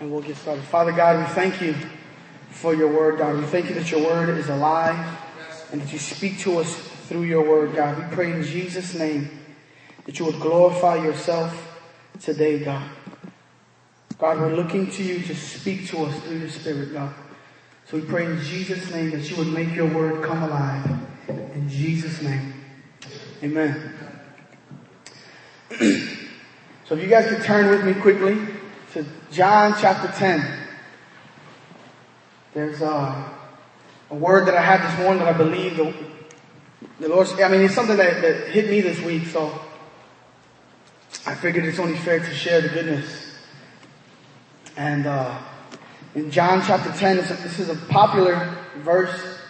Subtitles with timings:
[0.00, 0.62] and we'll get started.
[0.64, 1.74] Father God, we thank you
[2.50, 3.36] for your word, God.
[3.36, 5.18] We thank you that your word is alive
[5.72, 6.74] and that you speak to us
[7.08, 7.98] through your word, God.
[7.98, 9.30] We pray in Jesus' name
[10.04, 11.80] that you would glorify yourself
[12.20, 12.90] today, God.
[14.18, 17.14] God, we're looking to you to speak to us through your spirit, God.
[17.86, 20.98] So we pray in Jesus' name that you would make your word come alive.
[21.28, 22.54] In Jesus' name.
[23.42, 23.94] Amen.
[26.84, 28.55] so if you guys could turn with me quickly
[28.96, 30.58] to John chapter 10.
[32.54, 33.30] There's a,
[34.08, 35.94] a word that I had this morning that I believe the,
[37.00, 39.60] the Lord, I mean, it's something that, that hit me this week, so
[41.26, 43.34] I figured it's only fair to share the goodness.
[44.78, 45.42] And uh,
[46.14, 49.40] in John chapter 10, this is a popular verse.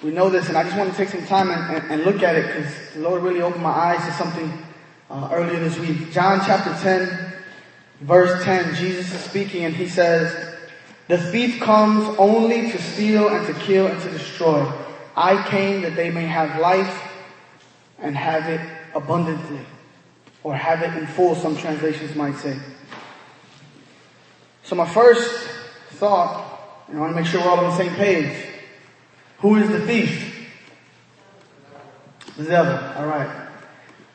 [0.00, 2.22] We know this, and I just want to take some time and, and, and look
[2.22, 4.64] at it because the Lord really opened my eyes to something
[5.10, 6.12] uh, earlier this week.
[6.12, 7.27] John chapter 10,
[8.00, 10.56] verse 10, Jesus is speaking, and he says,
[11.08, 14.70] The thief comes only to steal and to kill and to destroy.
[15.16, 17.02] I came that they may have life
[17.98, 18.60] and have it
[18.94, 19.64] abundantly,
[20.42, 22.56] or have it in full, some translations might say.
[24.62, 25.48] So my first
[25.92, 28.46] thought, and I want to make sure we're all on the same page.
[29.38, 30.50] Who is the thief?
[32.36, 32.74] The devil.
[32.96, 33.48] All right.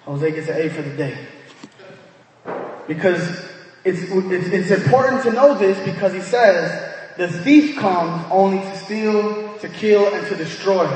[0.05, 1.27] Jose gets an A for the day.
[2.87, 3.52] Because
[3.85, 8.77] it's, it's, it's important to know this because he says, the thief comes only to
[8.77, 10.87] steal, to kill, and to destroy.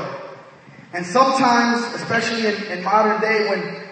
[0.92, 3.88] And sometimes, especially in, in modern day when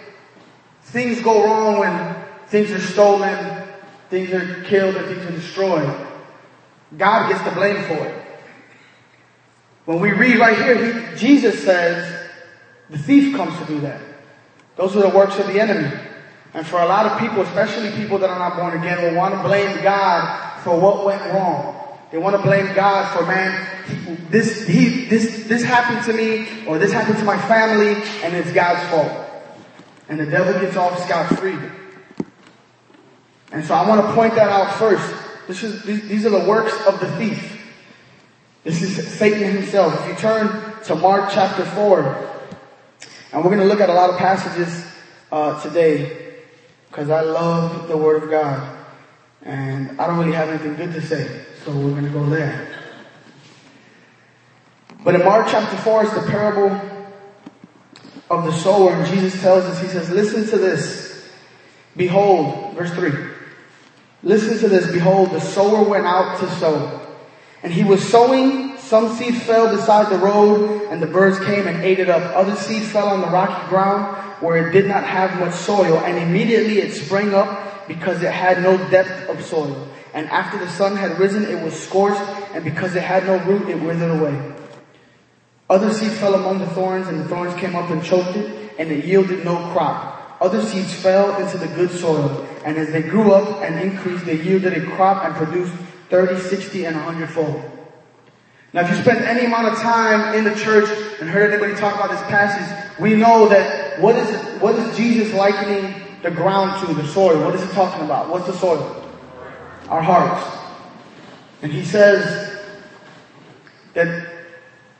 [0.81, 2.15] things go wrong, when
[2.47, 3.63] things are stolen,
[4.09, 6.07] things are killed, and things are destroyed,
[6.97, 8.23] God gets the blame for it.
[9.85, 12.29] When we read right here, he, Jesus says,
[12.89, 14.01] the thief comes to do that.
[14.75, 15.95] Those are the works of the enemy.
[16.57, 19.35] And for a lot of people, especially people that are not born again, will want
[19.35, 21.75] to blame God for what went wrong.
[22.11, 26.79] They want to blame God for, man, this, he, this, this happened to me, or
[26.79, 29.45] this happened to my family, and it's God's fault.
[30.09, 31.59] And the devil gets off scot-free.
[33.51, 35.13] And so I want to point that out first.
[35.47, 37.71] This is, these are the works of the thief.
[38.63, 39.93] This is Satan himself.
[40.01, 42.47] If you turn to Mark chapter 4,
[43.33, 44.83] and we're going to look at a lot of passages
[45.31, 46.26] uh, today,
[46.89, 48.75] because I love the Word of God.
[49.43, 52.67] And I don't really have anything good to say, so we're going to go there.
[55.03, 56.81] But in Mark chapter 4 is the parable
[58.29, 61.27] of the sower, and Jesus tells us, He says, Listen to this.
[61.95, 63.11] Behold, verse 3.
[64.23, 64.91] Listen to this.
[64.91, 67.15] Behold, the sower went out to sow.
[67.63, 68.66] And he was sowing.
[68.87, 72.23] Some seed fell beside the road, and the birds came and ate it up.
[72.33, 76.17] Other seed fell on the rocky ground, where it did not have much soil, and
[76.17, 79.89] immediately it sprang up because it had no depth of soil.
[80.13, 82.21] And after the sun had risen, it was scorched,
[82.53, 84.55] and because it had no root, it withered away.
[85.69, 88.89] Other seed fell among the thorns, and the thorns came up and choked it, and
[88.89, 90.37] it yielded no crop.
[90.39, 94.41] Other seeds fell into the good soil, and as they grew up and increased, they
[94.41, 95.73] yielded a crop and produced
[96.09, 97.76] 30, 60, and 100 fold.
[98.73, 100.89] Now, if you spend any amount of time in the church
[101.21, 105.33] and heard anybody talk about this passage, we know that what is, what is Jesus
[105.33, 107.43] likening the ground to, the soil?
[107.45, 108.29] What is he talking about?
[108.29, 109.03] What's the soil?
[109.87, 110.57] Our hearts.
[111.61, 112.59] And he says
[113.93, 114.33] that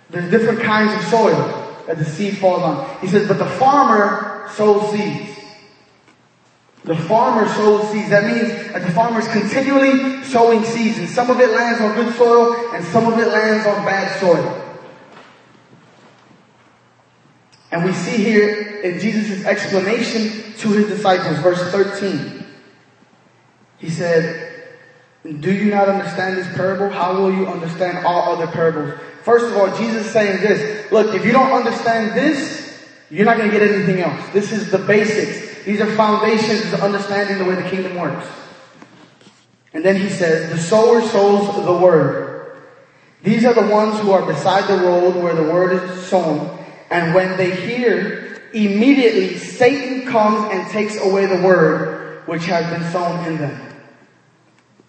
[0.10, 3.00] there's different kinds of soil that the seed falls on.
[3.00, 5.37] He says, but the farmer sows seeds.
[6.88, 8.10] The farmer sows seeds.
[8.10, 10.98] That means that the farmer is continually sowing seeds.
[10.98, 14.20] And some of it lands on good soil and some of it lands on bad
[14.22, 14.64] soil.
[17.72, 22.46] And we see here in Jesus' explanation to his disciples, verse 13.
[23.80, 24.70] He said,
[25.24, 26.90] Do you not understand this parable?
[26.90, 28.98] How will you understand all other parables?
[29.24, 30.90] First of all, Jesus is saying this.
[30.90, 34.26] Look, if you don't understand this, you're not going to get anything else.
[34.32, 35.47] This is the basics.
[35.68, 38.26] These are foundations to understanding the way the kingdom works.
[39.74, 42.62] And then he says, the sower sows the word.
[43.22, 46.58] These are the ones who are beside the road where the word is sown.
[46.90, 52.90] And when they hear, immediately Satan comes and takes away the word which has been
[52.94, 53.76] sown in them.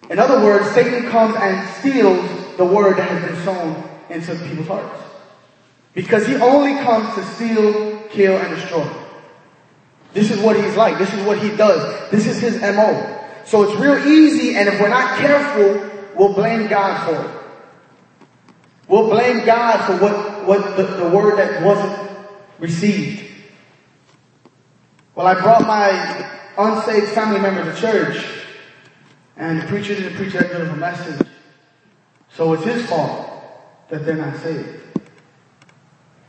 [0.09, 4.67] In other words, Satan comes and steals the word that has been sown into people's
[4.69, 5.01] hearts.
[5.93, 8.89] Because he only comes to steal, kill, and destroy.
[10.13, 10.97] This is what he's like.
[10.97, 12.09] This is what he does.
[12.09, 13.19] This is his MO.
[13.45, 17.39] So it's real easy, and if we're not careful, we'll blame God for it.
[18.87, 22.09] We'll blame God for what, what the, the word that wasn't
[22.57, 23.23] received.
[25.15, 28.23] Well, I brought my unsaved family member to church,
[29.37, 31.27] And the preacher didn't preach that good of a message.
[32.31, 33.29] So it's his fault
[33.89, 34.88] that they're not saved.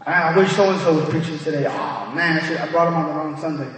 [0.06, 1.66] I, wish so and so was preaching today.
[1.68, 3.70] Oh man, I, should, I brought him on the wrong Sunday.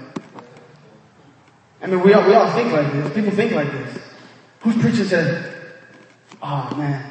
[1.80, 3.12] I mean, we all, we all think like this.
[3.12, 3.98] People think like this.
[4.60, 5.52] Who's preaching today?
[6.40, 7.10] Oh man,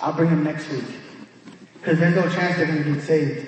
[0.00, 0.84] I'll bring him next week.
[1.74, 3.46] Because there's no chance they're to get saved.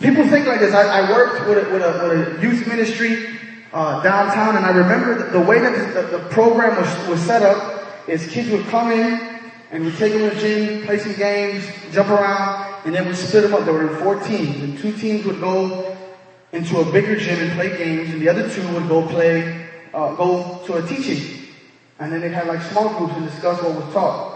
[0.00, 0.74] People think like this.
[0.74, 3.26] I, I worked with a, with, a, with a youth ministry
[3.72, 7.42] uh, downtown, and I remember the, the way that the, the, program was, was set
[7.42, 9.33] up is kids would come in,
[9.70, 13.16] and we'd take them to the gym, play some games, jump around, and then we'd
[13.16, 13.64] split them up.
[13.64, 15.96] They were four teams, and two teams would go
[16.52, 20.14] into a bigger gym and play games, and the other two would go play, uh,
[20.14, 21.48] go to a teaching.
[21.98, 24.34] And then they had like small groups and discuss what was taught.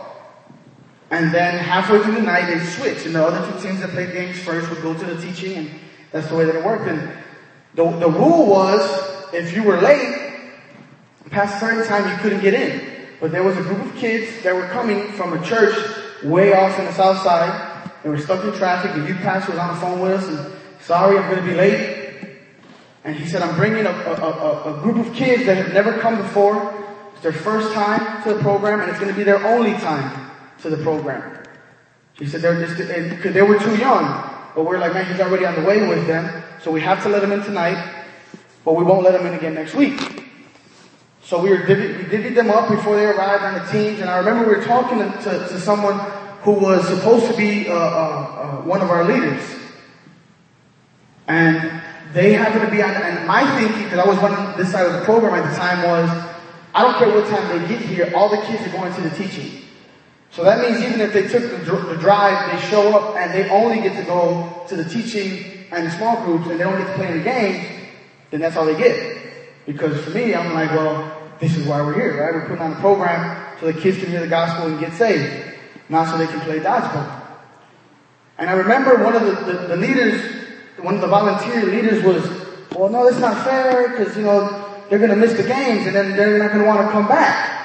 [1.11, 4.13] And then halfway through the night, they'd switch, and the other two teams that played
[4.13, 5.71] games first would go to the teaching, and
[6.13, 6.89] that's the way that it worked.
[6.89, 7.11] And
[7.75, 10.27] the, the rule was, if you were late,
[11.31, 12.98] past a certain time, you couldn't get in.
[13.21, 15.75] But there was a group of kids that were coming from a church
[16.23, 17.91] way off in the south side.
[18.03, 18.93] They were stuck in traffic.
[18.93, 21.57] The youth pastor was on the phone with us and, sorry, I'm going to be
[21.57, 22.39] late.
[23.05, 25.99] And he said, I'm bringing a, a, a, a group of kids that have never
[25.99, 26.75] come before.
[27.15, 30.31] It's their first time to the program and it's going to be their only time
[30.63, 31.45] to the program.
[32.15, 34.35] He said they're just, because they were too young.
[34.55, 36.43] But we're like, man, he's already on the way with them.
[36.63, 38.05] So we have to let him in tonight,
[38.65, 40.28] but we won't let him in again next week.
[41.29, 44.17] So we were we divvied them up before they arrived on the teams, and I
[44.17, 45.99] remember we were talking to, to, to someone
[46.41, 49.43] who was supposed to be uh, uh, uh, one of our leaders,
[51.27, 51.83] and
[52.15, 52.93] they happened to be on.
[52.93, 55.83] And my thinking, because I was running this side of the program at the time,
[55.83, 56.09] was
[56.75, 59.11] I don't care what time they get here, all the kids are going to the
[59.11, 59.65] teaching.
[60.31, 63.51] So that means even if they took the, the drive, they show up and they
[63.51, 66.87] only get to go to the teaching and the small groups, and they don't get
[66.87, 67.69] to play the games,
[68.31, 69.17] then that's all they get.
[69.67, 72.35] Because for me, I'm like, well, this is why we're here, right?
[72.35, 75.55] We're putting on a program so the kids can hear the gospel and get saved,
[75.89, 77.27] not so they can play dodgeball.
[78.39, 80.23] And I remember one of the, the, the leaders,
[80.79, 82.23] one of the volunteer leaders was,
[82.75, 85.95] well, no, that's not fair because, you know, they're going to miss the games and
[85.95, 87.57] then they're not going to want to come back.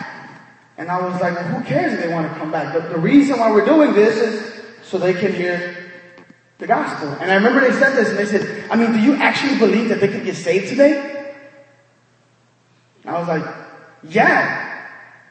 [0.78, 2.74] And I was like, well, who cares if they want to come back?
[2.74, 5.92] The, the reason why we're doing this is so they can hear
[6.58, 7.10] the gospel.
[7.10, 9.90] And I remember they said this and they said, I mean, do you actually believe
[9.90, 11.36] that they could get saved today?
[13.04, 13.62] And I was like,
[14.08, 14.90] yeah.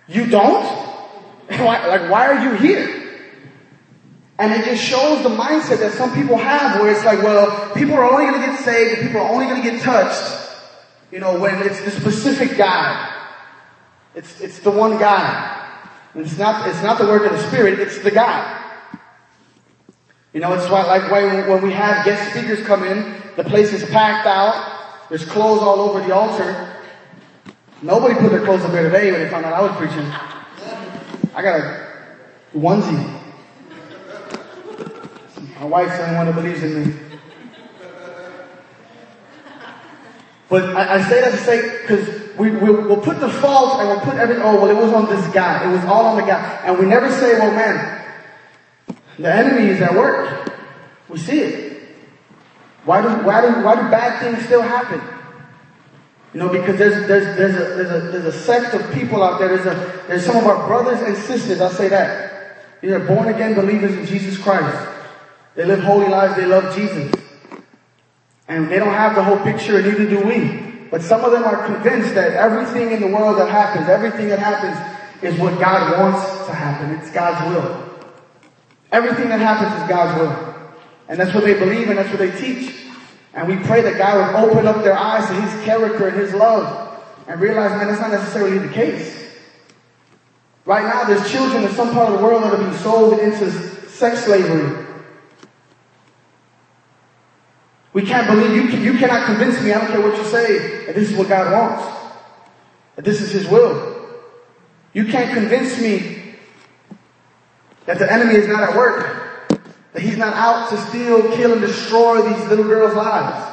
[0.08, 0.62] You don't?
[1.48, 3.02] why, like, why are you here?
[4.38, 7.94] And it just shows the mindset that some people have where it's like, well, people
[7.94, 10.50] are only going to get saved, people are only going to get touched,
[11.12, 13.08] you know, when it's the specific guy.
[14.14, 15.58] It's, it's the one God.
[16.14, 18.58] It's not, it's not the work of the Spirit, it's the guy.
[20.32, 23.72] You know, it's why, like why when we have guest speakers come in, the place
[23.72, 26.74] is packed out, there's clothes all over the altar,
[27.82, 30.06] Nobody put their clothes up here today when they found out I was preaching.
[31.34, 31.88] I got a
[32.54, 33.20] onesie.
[35.58, 36.94] My wife's the only one that believes in me.
[40.48, 43.88] But I, I say that to say, because we, we'll, we'll, put the fault and
[43.88, 45.68] we'll put everything, oh, well, it was on this guy.
[45.68, 46.60] It was all on the guy.
[46.64, 48.04] And we never say, well, man,
[49.18, 50.52] the enemy is at work.
[51.08, 51.82] We see it.
[52.84, 55.00] Why do, why do, why do bad things still happen?
[56.32, 59.38] You know, because there's, there's, there's, a, there's, a, there's a sect of people out
[59.38, 59.48] there.
[59.48, 62.32] There's, a, there's some of our brothers and sisters, I'll say that.
[62.80, 64.88] These are born again believers in Jesus Christ.
[65.54, 66.36] They live holy lives.
[66.36, 67.12] They love Jesus.
[68.48, 70.88] And they don't have the whole picture, and neither do we.
[70.90, 74.38] But some of them are convinced that everything in the world that happens, everything that
[74.38, 74.76] happens
[75.22, 76.98] is what God wants to happen.
[76.98, 78.00] It's God's will.
[78.90, 80.70] Everything that happens is God's will.
[81.08, 82.81] And that's what they believe and that's what they teach.
[83.34, 86.34] And we pray that God would open up their eyes to His character and His
[86.34, 89.30] love and realize, man, that's not necessarily the case.
[90.64, 93.50] Right now, there's children in some part of the world that are being sold into
[93.88, 94.86] sex slavery.
[97.92, 100.86] We can't believe, you, can, you cannot convince me, I don't care what you say,
[100.86, 102.00] that this is what God wants.
[102.96, 104.08] That this is His will.
[104.92, 106.34] You can't convince me
[107.86, 109.21] that the enemy is not at work.
[109.92, 113.52] That he's not out to steal, kill, and destroy these little girls' lives.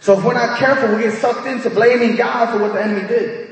[0.00, 3.06] So if we're not careful, we get sucked into blaming God for what the enemy
[3.06, 3.50] did.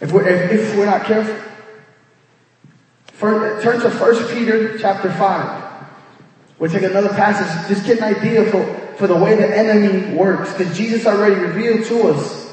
[0.00, 1.34] If we're, if, if we're not careful.
[3.18, 5.86] Turn to 1 Peter chapter 5.
[6.58, 8.64] We'll take another passage, just get an idea for,
[8.96, 10.52] for the way the enemy works.
[10.52, 12.44] Because Jesus already revealed to us.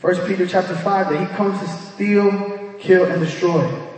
[0.00, 3.91] 1 Peter chapter 5 that he comes to steal, kill, and destroy.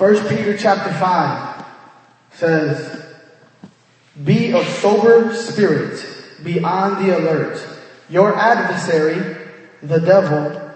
[0.00, 1.66] First Peter chapter 5
[2.32, 3.04] says,
[4.24, 6.02] Be of sober spirit.
[6.42, 7.62] Be on the alert.
[8.08, 9.36] Your adversary,
[9.82, 10.72] the devil,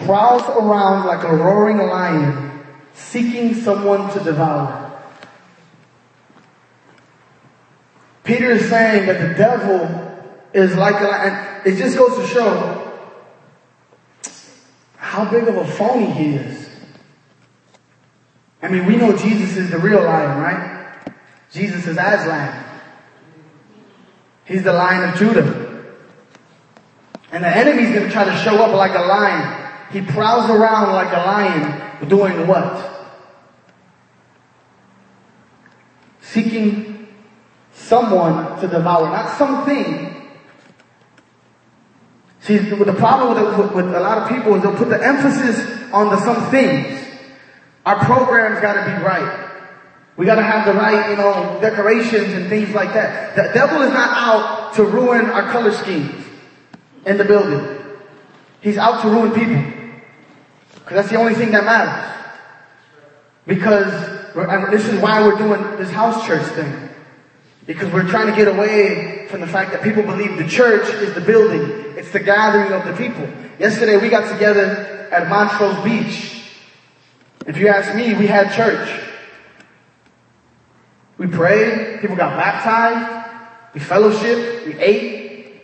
[0.00, 5.00] prowls around like a roaring lion, seeking someone to devour.
[8.24, 11.62] Peter is saying that the devil is like a lion.
[11.64, 12.92] It just goes to show
[14.98, 16.63] how big of a phony he is.
[18.64, 20.96] I mean, we know Jesus is the real lion, right?
[21.50, 22.64] Jesus is Aslan.
[24.46, 25.84] He's the lion of Judah.
[27.30, 29.70] And the enemy's gonna try to show up like a lion.
[29.92, 33.12] He prowls around like a lion, doing what?
[36.22, 37.08] Seeking
[37.74, 40.10] someone to devour, not something.
[42.40, 45.92] See, the problem with, with, with a lot of people is they'll put the emphasis
[45.92, 47.03] on the some things.
[47.86, 49.50] Our program's gotta be right.
[50.16, 53.36] We gotta have the right, you know, decorations and things like that.
[53.36, 56.24] The devil is not out to ruin our color schemes
[57.04, 57.82] in the building.
[58.60, 59.62] He's out to ruin people.
[60.72, 62.10] Because that's the only thing that matters.
[63.46, 63.92] Because,
[64.34, 66.88] and this is why we're doing this house church thing.
[67.66, 71.14] Because we're trying to get away from the fact that people believe the church is
[71.14, 71.96] the building.
[71.96, 73.28] It's the gathering of the people.
[73.58, 76.43] Yesterday we got together at Montrose Beach.
[77.46, 78.88] If you ask me, we had church.
[81.18, 83.30] We prayed, people got baptized,
[83.74, 85.62] we fellowshiped, we ate.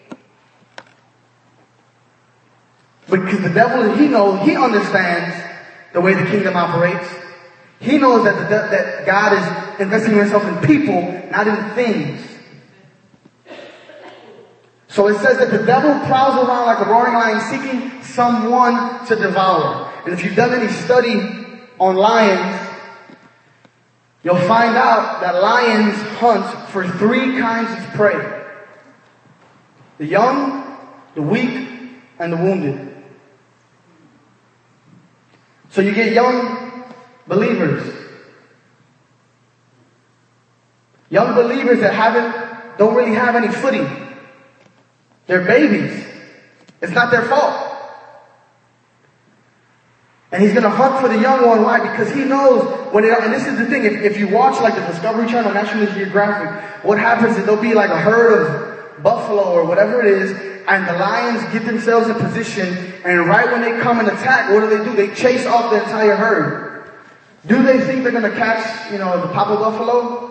[3.08, 5.34] Because the devil, he knows, he understands
[5.92, 7.08] the way the kingdom operates.
[7.80, 12.26] He knows that, the, that God is investing himself in people, not in things.
[14.86, 19.16] So it says that the devil prowls around like a roaring lion seeking someone to
[19.16, 19.92] devour.
[20.04, 21.40] And if you've done any study
[21.80, 22.68] on lions,
[24.22, 28.44] you'll find out that lions hunt for three kinds of prey.
[29.96, 30.78] The young,
[31.14, 31.68] the weak,
[32.18, 32.94] and the wounded.
[35.70, 36.84] So you get young
[37.26, 37.96] believers.
[41.08, 43.88] Young believers that haven't, don't really have any footing.
[45.26, 46.04] They're babies.
[46.82, 47.69] It's not their fault.
[50.32, 51.62] And he's gonna hunt for the young one.
[51.62, 51.80] Why?
[51.80, 54.74] Because he knows when it, and this is the thing, if, if you watch like
[54.74, 59.42] the Discovery Channel, National Geographic, what happens is there'll be like a herd of buffalo
[59.42, 60.30] or whatever it is,
[60.68, 64.60] and the lions get themselves in position, and right when they come and attack, what
[64.60, 64.94] do they do?
[64.94, 66.92] They chase off the entire herd.
[67.46, 70.28] Do they think they're gonna catch, you know, the papa buffalo?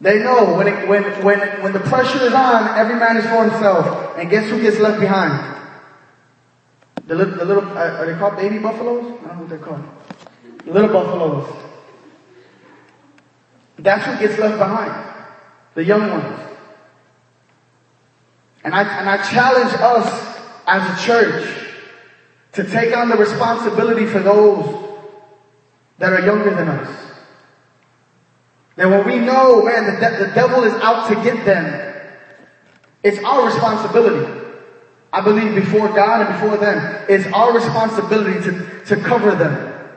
[0.00, 3.42] They know when, it, when, when, when the pressure is on, every man is for
[3.42, 4.16] himself.
[4.16, 5.57] And guess who gets left behind?
[7.08, 9.18] The little, the little uh, are they called baby buffaloes?
[9.24, 9.84] I don't know what they're called.
[10.66, 11.56] Little buffaloes.
[13.78, 14.92] That's who gets left behind.
[15.74, 16.40] The young ones.
[18.62, 21.66] And I, and I challenge us as a church
[22.52, 24.66] to take on the responsibility for those
[25.96, 26.90] that are younger than us.
[28.76, 32.02] That when we know, man, the, de- the devil is out to get them,
[33.02, 34.47] it's our responsibility.
[35.12, 39.88] I believe before God and before them, it's our responsibility to, to cover them,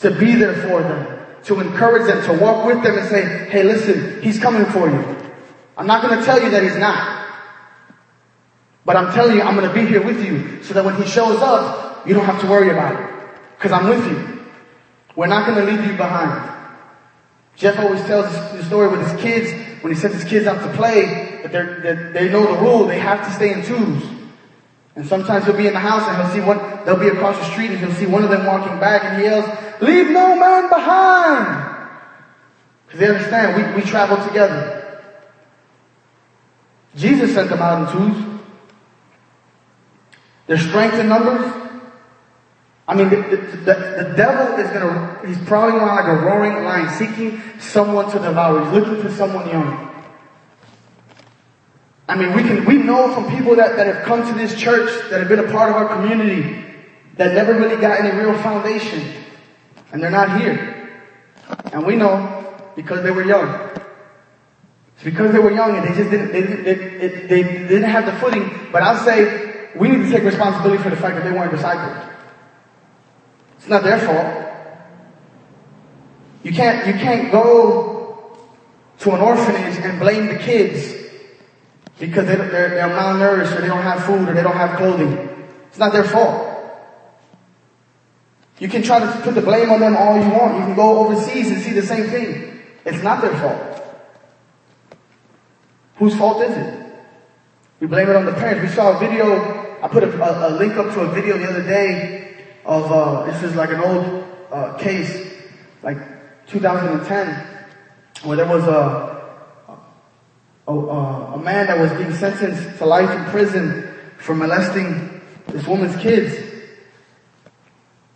[0.00, 3.62] to be there for them, to encourage them, to walk with them and say, hey,
[3.62, 5.16] listen, he's coming for you.
[5.76, 7.20] I'm not going to tell you that he's not.
[8.84, 11.06] But I'm telling you, I'm going to be here with you so that when he
[11.06, 13.30] shows up, you don't have to worry about it.
[13.56, 14.40] Because I'm with you.
[15.14, 16.58] We're not going to leave you behind.
[17.56, 19.52] Jeff always tells the story with his kids,
[19.82, 23.24] when he sends his kids out to play, that they know the rule, they have
[23.26, 24.02] to stay in twos.
[24.96, 27.50] And sometimes he'll be in the house and he'll see one, they'll be across the
[27.52, 29.46] street and he'll see one of them walking back and he yells,
[29.80, 31.88] leave no man behind!
[32.86, 35.00] Because they understand, we, we travel together.
[36.96, 38.40] Jesus sent them out in twos.
[40.48, 41.60] There's strength in numbers.
[42.88, 46.64] I mean, the, the, the, the, devil is gonna, he's prowling around like a roaring
[46.64, 48.64] lion, seeking someone to devour.
[48.64, 49.99] He's looking for someone young.
[52.10, 54.90] I mean, we can, we know from people that, that have come to this church,
[55.10, 56.64] that have been a part of our community,
[57.14, 59.00] that never really got any real foundation.
[59.92, 60.90] And they're not here.
[61.72, 63.70] And we know because they were young.
[64.96, 68.06] It's because they were young and they just didn't, they, they, they, they didn't have
[68.06, 68.50] the footing.
[68.72, 72.12] But I'll say, we need to take responsibility for the fact that they weren't discipled.
[73.56, 74.52] It's not their fault.
[76.42, 78.36] You can't, you can't go
[78.98, 80.99] to an orphanage and blame the kids
[82.00, 85.12] because they're, they're, they're malnourished or they don't have food or they don't have clothing.
[85.68, 86.46] It's not their fault.
[88.58, 90.58] You can try to put the blame on them all you want.
[90.58, 92.58] You can go overseas and see the same thing.
[92.86, 93.82] It's not their fault.
[95.96, 96.92] Whose fault is it?
[97.80, 98.70] We blame it on the parents.
[98.70, 101.48] We saw a video, I put a, a, a link up to a video the
[101.48, 105.34] other day of, uh, this is like an old uh, case,
[105.82, 105.98] like
[106.46, 107.46] 2010,
[108.24, 109.19] where there was a,
[110.70, 115.96] a, a, man that was being sentenced to life in prison for molesting this woman's
[116.00, 116.36] kids.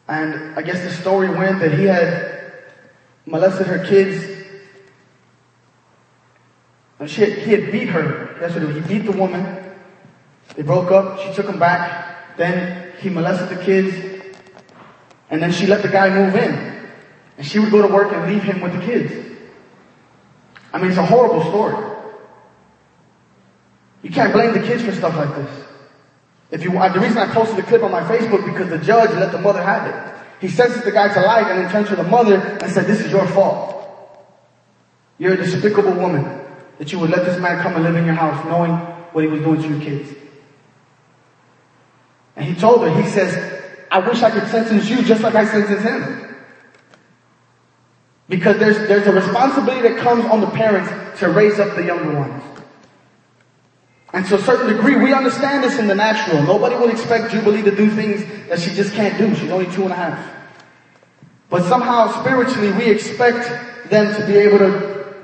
[0.06, 2.52] And I guess the story went that he had
[3.26, 4.24] molested her kids.
[6.98, 8.36] And she he had beat her.
[8.38, 9.64] That's what He beat the woman.
[10.56, 11.20] They broke up.
[11.20, 12.36] She took him back.
[12.36, 14.22] Then he molested the kids.
[15.30, 16.88] And then she let the guy move in.
[17.36, 19.12] And she would go to work and leave him with the kids.
[20.72, 21.93] I mean, it's a horrible story.
[24.04, 25.64] You can't blame the kids for stuff like this.
[26.50, 29.10] If you, uh, the reason I posted the clip on my Facebook because the judge
[29.14, 30.24] let the mother have it.
[30.40, 33.00] He sentenced the guy to life and then turned to the mother and said, this
[33.00, 33.70] is your fault.
[35.18, 36.42] You're a despicable woman
[36.78, 38.72] that you would let this man come and live in your house knowing
[39.12, 40.14] what he was doing to your kids.
[42.36, 45.46] And he told her, he says, I wish I could sentence you just like I
[45.46, 46.36] sentenced him.
[48.28, 52.18] Because there's, there's a responsibility that comes on the parents to raise up the younger
[52.18, 52.53] ones.
[54.14, 56.42] And to a certain degree, we understand this in the natural.
[56.42, 59.34] Nobody would expect Jubilee to do things that she just can't do.
[59.34, 60.34] She's only two and a half.
[61.50, 65.14] But somehow, spiritually, we expect them to be able to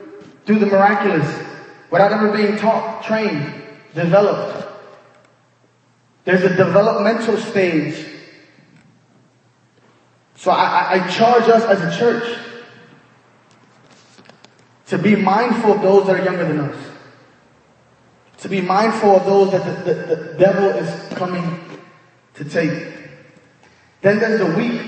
[0.45, 1.27] do the miraculous
[1.91, 3.63] without ever being taught, trained,
[3.95, 4.69] developed.
[6.25, 8.11] There's a developmental stage
[10.41, 12.39] so I, I, charge us as a church
[14.87, 16.90] to be mindful of those that are younger than us.
[18.41, 21.61] To be mindful of those that the, the, the devil is coming
[22.35, 22.71] to take.
[24.01, 24.81] Then there's the weak.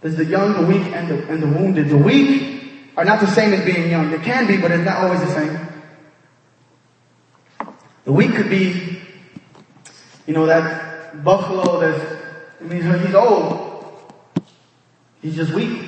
[0.00, 1.88] There's the young, the weak, and the, and the wounded.
[1.88, 4.10] The weak are not the same as being young.
[4.10, 5.68] They can be, but it's not always the same.
[8.04, 9.00] The weak could be,
[10.26, 12.18] you know, that buffalo that's
[12.60, 14.02] it means he's old.
[15.22, 15.84] He's just weak.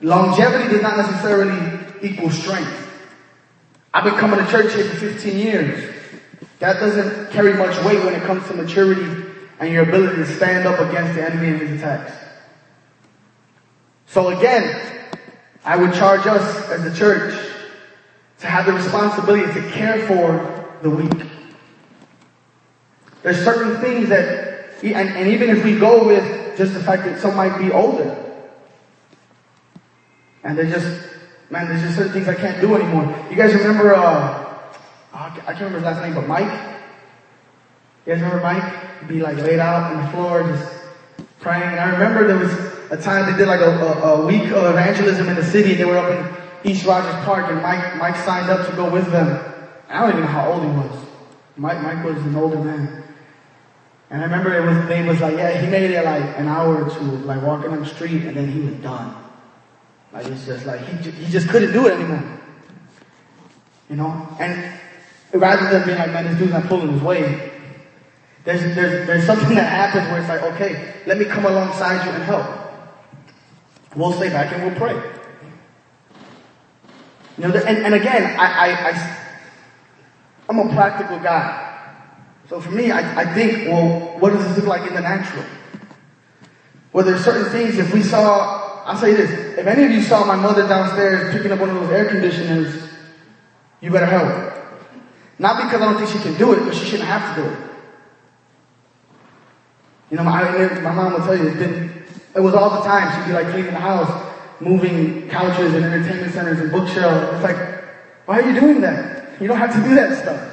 [0.00, 2.89] Longevity does not necessarily equal strength.
[3.92, 5.94] I've been coming to church here for 15 years.
[6.60, 10.66] That doesn't carry much weight when it comes to maturity and your ability to stand
[10.66, 12.12] up against the enemy and his attacks.
[14.06, 15.08] So again,
[15.64, 17.34] I would charge us as the church
[18.40, 21.28] to have the responsibility to care for the weak.
[23.22, 24.50] There's certain things that
[24.82, 28.16] and, and even if we go with just the fact that some might be older,
[30.42, 31.09] and they're just,
[31.50, 33.04] man, there's just certain things I can't do anymore.
[33.28, 34.46] You guys remember, uh,
[35.12, 36.50] I can't remember his last name, but Mike?
[38.06, 39.00] You guys remember Mike?
[39.00, 40.72] He'd be like laid out on the floor, just
[41.40, 41.62] praying.
[41.62, 42.52] And I remember there was
[42.90, 45.74] a time they did like a, a, a week of evangelism in the city.
[45.74, 49.10] They were up in East Rogers Park, and Mike, Mike signed up to go with
[49.10, 49.44] them.
[49.88, 51.06] I don't even know how old he was.
[51.56, 53.04] Mike, Mike was an older man.
[54.10, 56.84] And I remember it was, they was like, yeah, he made it like an hour
[56.84, 59.19] or two, like walking on the street, and then he was done.
[60.12, 62.40] Like it's just like, he, he just couldn't do it anymore.
[63.88, 64.36] You know?
[64.38, 64.78] And
[65.32, 67.52] rather than being like, man, this dude's not pulling his weight,
[68.44, 72.10] there's, there's, there's something that happens where it's like, okay, let me come alongside you
[72.12, 72.46] and help.
[73.94, 74.94] We'll stay back and we'll pray.
[77.36, 79.16] You know, and, and again, I, I, I,
[80.48, 81.66] I'm a practical guy.
[82.48, 85.44] So for me, I, I think, well, what does this look like in the natural?
[86.92, 90.24] Well, there's certain things, if we saw, I'll say this, if any of you saw
[90.24, 92.88] my mother downstairs picking up one of those air conditioners,
[93.80, 94.52] you better help.
[95.38, 97.48] Not because I don't think she can do it, but she shouldn't have to do
[97.48, 97.58] it.
[100.10, 100.42] You know, my,
[100.80, 103.10] my mom will tell you, it's been, it was all the time.
[103.16, 104.10] She'd be like cleaning the house,
[104.60, 107.34] moving couches and entertainment centers and bookshelves.
[107.34, 107.84] It's like,
[108.26, 109.40] why are you doing that?
[109.40, 110.46] You don't have to do that stuff.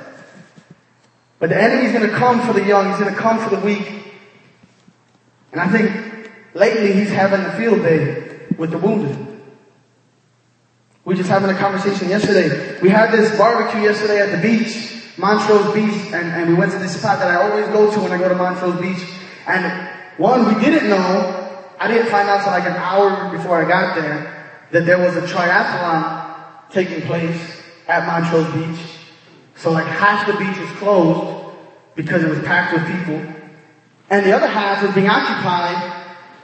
[1.40, 2.90] But the enemy's going to come for the young.
[2.90, 4.06] He's going to come for the weak.
[5.52, 6.17] And I think
[6.58, 9.16] lately he's having a field day with the wounded.
[11.06, 12.80] We just having a conversation yesterday.
[12.82, 16.80] We had this barbecue yesterday at the beach, Montrose Beach, and, and we went to
[16.80, 19.08] this spot that I always go to when I go to Montrose Beach.
[19.48, 23.68] And one, we didn't know, I didn't find out until like an hour before I
[23.68, 28.86] got there, that there was a triathlon taking place at Montrose Beach.
[29.56, 31.56] So like half the beach was closed
[31.96, 33.34] because it was packed with people.
[34.10, 35.97] And the other half was being occupied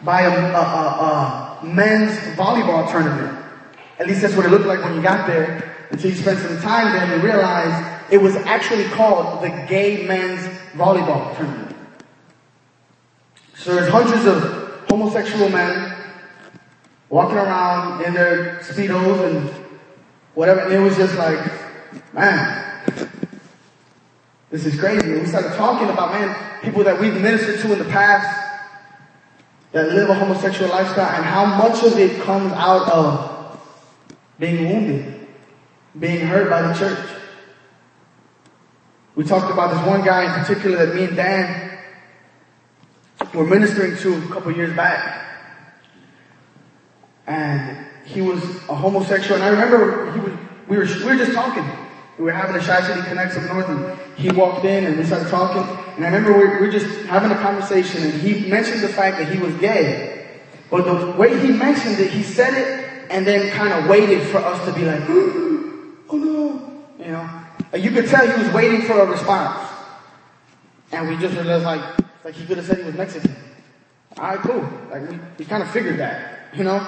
[0.04, 3.40] by a, a, a, a men's volleyball tournament.
[4.00, 5.88] At least that's what it looked like when you got there.
[5.92, 10.42] Until you spent some time there and realized it was actually called the Gay Men's
[10.74, 11.76] Volleyball Tournament.
[13.56, 15.96] So there's hundreds of homosexual men
[17.10, 19.50] walking around in their speedos and
[20.34, 20.62] whatever.
[20.62, 21.40] And it was just like,
[22.14, 22.84] man,
[24.50, 25.12] this is crazy.
[25.12, 28.43] And we started talking about, man, people that we've ministered to in the past
[29.74, 33.60] that live a homosexual lifestyle and how much of it comes out of
[34.40, 35.28] being wounded,
[36.00, 37.10] being hurt by the church.
[39.16, 41.80] We talked about this one guy in particular that me and Dan
[43.34, 45.22] were ministering to a couple years back.
[47.26, 49.42] And he was a homosexual.
[49.42, 50.34] And I remember he was,
[50.68, 51.66] we were, we were just talking.
[52.20, 55.04] We were having a Shy City Connects up north and he walked in and we
[55.04, 55.83] started talking.
[55.96, 59.32] And I remember we were just having a conversation and he mentioned the fact that
[59.32, 60.40] he was gay.
[60.70, 64.40] But the way he mentioned it, he said it and then kind of waited for
[64.40, 67.30] us to be like, oh no, you know.
[67.76, 69.70] You could tell he was waiting for a response.
[70.92, 73.36] And we just realized like, like he could have said he was Mexican.
[74.18, 74.68] Alright, cool.
[74.92, 76.86] Like we, we kind of figured that, you know.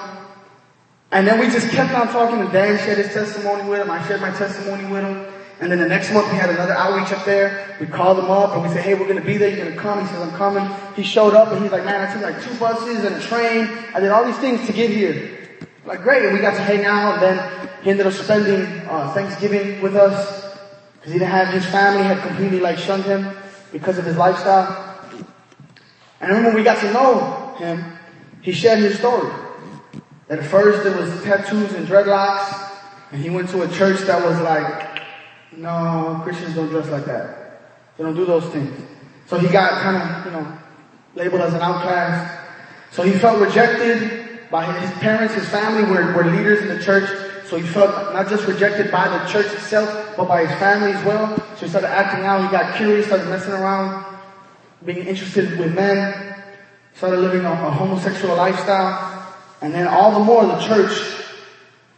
[1.12, 3.90] And then we just kept on talking and Dan shared his testimony with him.
[3.90, 5.26] I shared my testimony with him.
[5.58, 7.76] And then the next month we had another outreach up there.
[7.80, 9.48] We called him up and we said, hey, we're going to be there.
[9.48, 10.00] You're going to come.
[10.00, 10.68] He says, I'm coming.
[10.94, 13.68] He showed up and he's like, man, I took like two buses and a train.
[13.94, 15.58] I did all these things to get here.
[15.86, 16.24] Like, great.
[16.24, 17.14] And we got to hang out.
[17.14, 20.58] And then he ended up spending uh, Thanksgiving with us
[20.94, 23.34] because he didn't have his family had completely like shunned him
[23.72, 24.98] because of his lifestyle.
[26.20, 27.98] And then when we got to know him,
[28.42, 29.32] he shared his story.
[30.28, 32.72] At first it was tattoos and dreadlocks,
[33.12, 34.95] and he went to a church that was like,
[35.56, 37.60] no, Christians don't dress like that.
[37.96, 38.78] They don't do those things.
[39.26, 40.58] So he got kind of, you know,
[41.14, 42.44] labeled as an outcast.
[42.92, 47.08] So he felt rejected by his parents, his family were, were leaders in the church.
[47.48, 51.04] So he felt not just rejected by the church itself, but by his family as
[51.04, 51.36] well.
[51.56, 52.42] So he started acting out.
[52.42, 54.04] He got curious, started messing around,
[54.84, 56.34] being interested with men,
[56.94, 59.34] started living a, a homosexual lifestyle.
[59.62, 61.24] And then all the more the church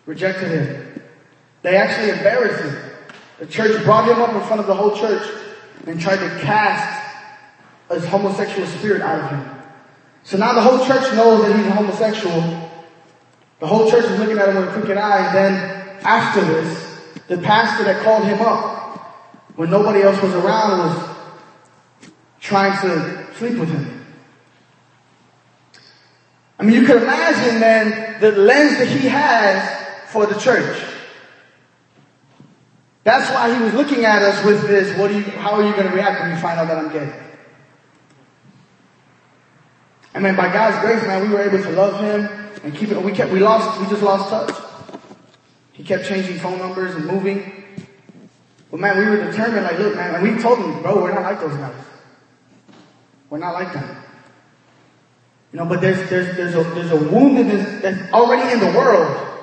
[0.07, 1.03] rejected him.
[1.63, 2.88] They actually embarrassed him.
[3.39, 5.23] The church brought him up in front of the whole church
[5.87, 7.07] and tried to cast
[7.91, 9.63] his homosexual spirit out of him.
[10.25, 12.71] So now the whole church knows that he's homosexual.
[13.61, 15.27] The whole church is looking at him with a crooked eye.
[15.27, 16.99] And then after this,
[17.29, 18.99] the pastor that called him up
[19.57, 21.17] when nobody else was around was
[22.41, 24.07] trying to sleep with him.
[26.59, 30.83] I mean, you could imagine then the lens that he has for the church.
[33.09, 35.73] That's why he was looking at us with this, what do you, how are you
[35.73, 37.11] going to react when you find out that I'm gay?
[40.13, 42.29] And man, by God's grace, man, we were able to love him
[42.63, 44.55] and keep it, we kept, we lost, we just lost touch.
[45.73, 47.65] He kept changing phone numbers and moving.
[48.71, 51.23] But man, we were determined, like, look, man, and we told him, bro, we're not
[51.23, 51.83] like those guys.
[53.31, 54.03] We're not like them.
[55.55, 59.38] You know, but there's, there's, there's a, there's a woundedness that's already in the world.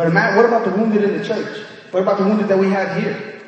[0.00, 1.58] But what about the wounded in the church?
[1.90, 3.42] What about the wounded that we have here?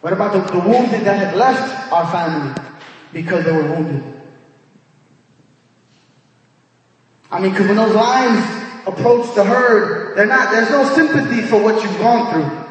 [0.00, 2.54] What about the, the wounded that had left our family
[3.12, 4.22] because they were wounded?
[7.30, 8.40] I mean, because when those lions
[8.86, 12.64] approach the herd, they're not, there's no sympathy for what you've gone through.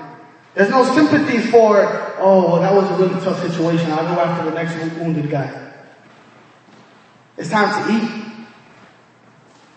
[0.56, 1.78] There's no sympathy for,
[2.18, 3.92] oh, well, that was a really tough situation.
[3.92, 5.74] I'll go after the next wounded guy.
[7.38, 8.48] It's time to eat.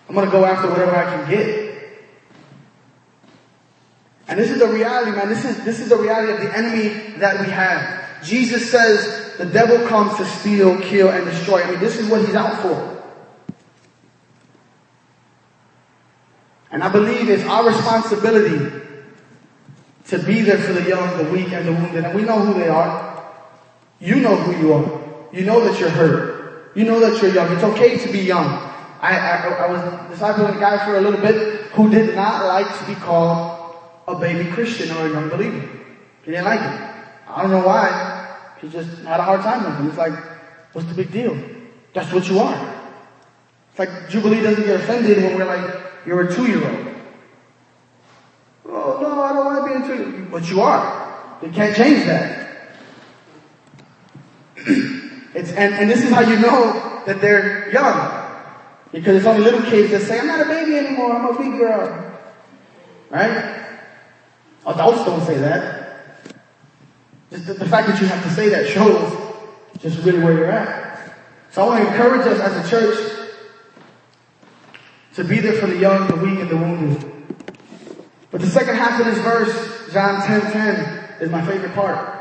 [0.08, 1.65] I'm going to go after whatever I can get.
[4.28, 5.28] And this is the reality, man.
[5.28, 8.24] This is, this is the reality of the enemy that we have.
[8.24, 11.62] Jesus says the devil comes to steal, kill, and destroy.
[11.62, 12.92] I mean, this is what he's out for.
[16.72, 18.82] And I believe it's our responsibility
[20.08, 22.04] to be there for the young, the weak, and the wounded.
[22.04, 23.32] And we know who they are.
[24.00, 25.02] You know who you are.
[25.32, 26.72] You know that you're hurt.
[26.76, 27.52] You know that you're young.
[27.52, 28.46] It's okay to be young.
[29.00, 29.80] I, I, I was
[30.18, 33.55] discipling a guy for a little bit who did not like to be called
[34.08, 35.68] a baby Christian or a young believer.
[36.24, 36.96] He didn't like it.
[37.28, 38.36] I don't know why.
[38.60, 39.88] He just had a hard time with it.
[39.88, 40.14] It's like,
[40.72, 41.38] what's the big deal?
[41.94, 42.92] That's what you are.
[43.70, 46.94] It's like Jubilee doesn't get offended when we're like, you're a two-year-old.
[48.68, 50.30] Oh, no, I don't want to be a two-year-old.
[50.30, 51.38] But you are.
[51.42, 52.46] You can't change that.
[55.36, 58.26] It's, and, and this is how you know that they're young.
[58.90, 61.58] Because it's only little kids that say, I'm not a baby anymore, I'm a big
[61.58, 62.18] girl.
[63.10, 63.55] Right?
[64.66, 65.86] Oh, Adults don't say that.
[67.30, 69.12] Just the, the fact that you have to say that shows
[69.78, 71.14] just really where you're at.
[71.52, 73.28] So I want to encourage us as a church
[75.14, 77.12] to be there for the young, the weak, and the wounded.
[78.30, 82.14] But the second half of this verse, John 10, 10, is my favorite part.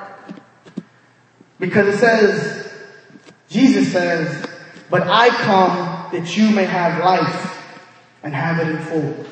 [1.60, 2.72] Because it says,
[3.50, 4.48] Jesus says,
[4.90, 7.66] but I come that you may have life
[8.24, 9.26] and have it in full.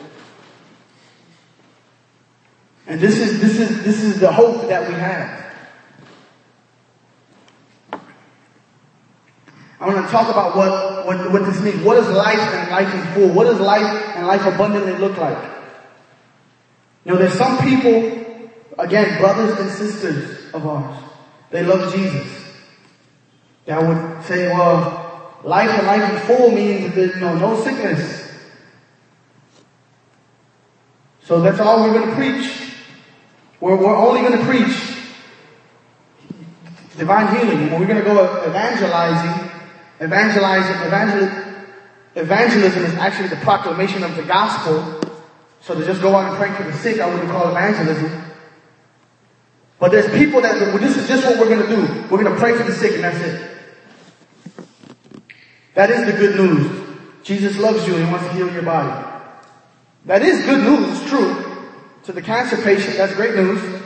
[2.88, 5.44] And this is, this is, this is the hope that we have.
[9.80, 11.82] I want to talk about what, what, what this means.
[11.84, 13.30] What does life and life in full?
[13.34, 15.52] What does life and life abundantly look like?
[17.04, 17.90] You know, there's some people,
[18.80, 20.98] again, brothers and sisters of ours,
[21.52, 22.28] they love Jesus.
[23.66, 28.32] That would say, well, life and life in full means there's no, no sickness.
[31.24, 32.73] So that's all we're going to preach.
[33.64, 34.76] We're, only going to preach
[36.98, 37.72] divine healing.
[37.72, 39.52] We're going to go evangelizing.
[40.02, 41.54] Evangelizing, evangel,
[42.16, 45.00] evangelism is actually the proclamation of the gospel.
[45.62, 48.34] So to just go out and pray for the sick, I wouldn't call evangelism.
[49.80, 52.02] But there's people that, this is just what we're going to do.
[52.10, 53.50] We're going to pray for the sick and that's it.
[55.76, 57.00] That is the good news.
[57.24, 59.08] Jesus loves you and he wants to heal your body.
[60.04, 61.53] That is good news, it's true.
[62.06, 63.82] To the cancer patient, that's great news.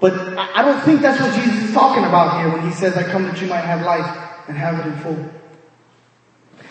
[0.00, 3.02] But I don't think that's what Jesus is talking about here when he says, I
[3.04, 5.30] come that you might have life and have it in full.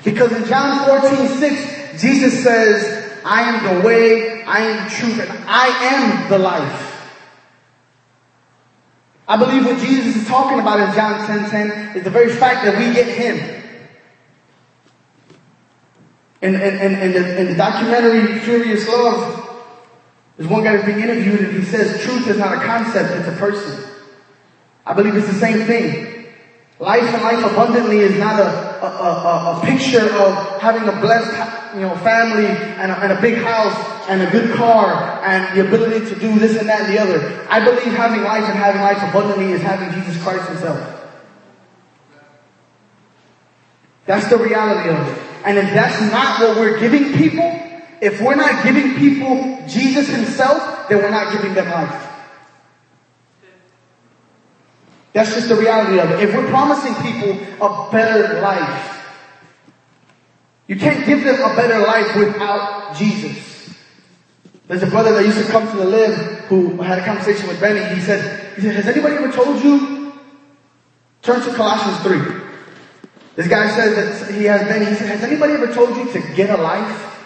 [0.04, 5.20] Because in John 14, 6, Jesus says, I am the way, I am the truth,
[5.20, 6.94] and I am the life.
[9.28, 12.64] I believe what Jesus is talking about in John 10, 10 is the very fact
[12.64, 13.57] that we get Him.
[16.42, 19.48] In, in, in, in, the, in the documentary Furious Love,
[20.38, 23.28] there's one guy that's being interviewed and he says truth is not a concept, it's
[23.28, 23.84] a person.
[24.86, 26.28] I believe it's the same thing.
[26.80, 31.34] Life and life abundantly is not a, a, a, a picture of having a blessed
[31.74, 33.76] you know, family and a, and a big house
[34.08, 37.48] and a good car and the ability to do this and that and the other.
[37.50, 40.94] I believe having life and having life abundantly is having Jesus Christ himself.
[44.06, 45.27] That's the reality of it.
[45.48, 47.50] And if that's not what we're giving people,
[48.02, 52.04] if we're not giving people Jesus himself, then we're not giving them life.
[55.14, 56.20] That's just the reality of it.
[56.20, 59.06] If we're promising people a better life,
[60.68, 63.74] you can't give them a better life without Jesus.
[64.68, 66.18] There's a brother that used to come to the live
[66.50, 67.96] who had a conversation with Benny.
[67.96, 70.12] He said, he said, has anybody ever told you?
[71.22, 72.47] Turn to Colossians 3.
[73.38, 74.86] This guy says that he has Benny.
[74.86, 77.24] He said, has anybody ever told you to get a life?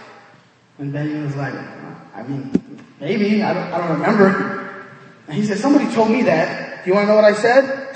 [0.77, 2.51] And Benny was like, I mean,
[2.99, 4.87] maybe, I don't, I don't remember.
[5.27, 6.83] And he said, somebody told me that.
[6.83, 7.95] Do you want to know what I said?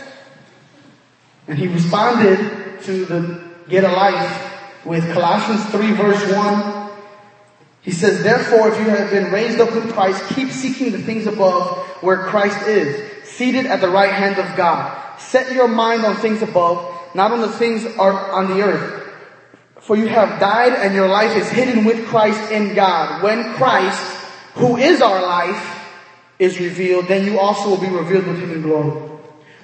[1.49, 6.91] And he responded to the get a life with Colossians 3 verse 1.
[7.81, 11.27] He says, therefore, if you have been raised up with Christ, keep seeking the things
[11.27, 15.19] above where Christ is, seated at the right hand of God.
[15.19, 19.03] Set your mind on things above, not on the things are on the earth.
[19.79, 23.23] For you have died and your life is hidden with Christ in God.
[23.23, 24.01] When Christ,
[24.55, 25.71] who is our life,
[26.39, 29.11] is revealed, then you also will be revealed with him in glory.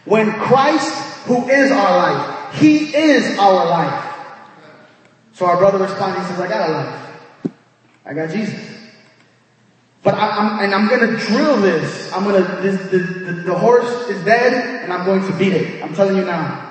[0.05, 0.93] When Christ,
[1.25, 4.15] who is our life, he is our life.
[5.33, 7.11] So our brother responds, he says, I got a life.
[8.05, 8.77] I got Jesus.
[10.03, 12.11] But I, am and I'm gonna drill this.
[12.13, 15.83] I'm gonna, this, the, the, the horse is dead and I'm going to beat it.
[15.83, 16.70] I'm telling you now.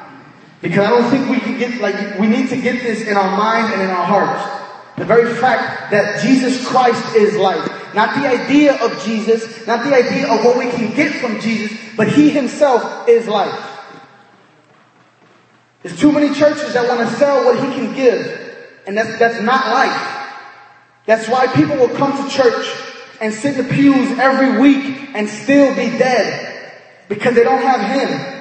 [0.60, 3.36] Because I don't think we can get, like, we need to get this in our
[3.36, 4.60] minds and in our hearts.
[4.98, 7.94] The very fact that Jesus Christ is life.
[7.94, 11.76] Not the idea of Jesus, not the idea of what we can get from Jesus,
[11.96, 13.68] but He Himself is life.
[15.82, 18.54] There's too many churches that want to sell what He can give,
[18.86, 20.26] and that's, that's not life.
[21.06, 22.66] That's why people will come to church
[23.22, 27.80] and sit in the pews every week and still be dead because they don't have
[27.80, 28.39] Him.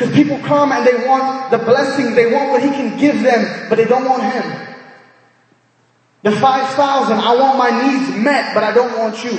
[0.00, 3.68] Because people come and they want the blessing, they want what he can give them,
[3.68, 4.76] but they don't want him.
[6.22, 9.38] The 5,000, I want my needs met, but I don't want you.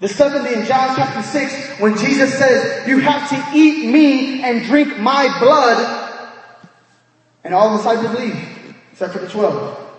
[0.00, 4.62] The 70 in John chapter 6, when Jesus says, you have to eat me and
[4.66, 6.28] drink my blood,
[7.44, 9.90] and all the disciples leave, except for the 12.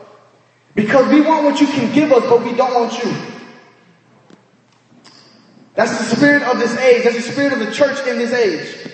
[0.76, 3.33] Because we want what you can give us, but we don't want you.
[5.76, 7.04] That's the spirit of this age.
[7.04, 8.92] That's the spirit of the church in this age.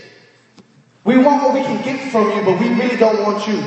[1.04, 3.64] We want what we can get from you, but we really don't want you.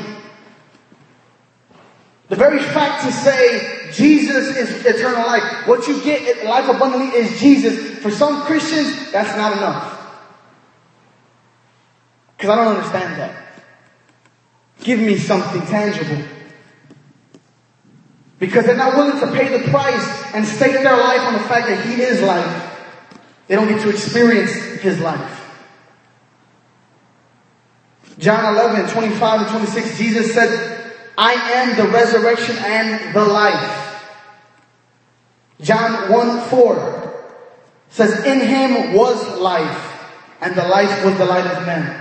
[2.29, 7.39] The very fact to say Jesus is eternal life, what you get life abundantly is
[7.39, 7.99] Jesus.
[7.99, 9.99] For some Christians, that's not enough.
[12.37, 13.63] Because I don't understand that.
[14.83, 16.25] Give me something tangible.
[18.39, 21.69] Because they're not willing to pay the price and stake their life on the fact
[21.69, 22.72] that He is life.
[23.49, 25.39] They don't get to experience his life.
[28.19, 34.05] John 11, 25 and 26, Jesus said, I am the resurrection and the life.
[35.61, 37.25] John 1, 4
[37.89, 40.09] says, In him was life,
[40.41, 41.99] and the life was the light of men.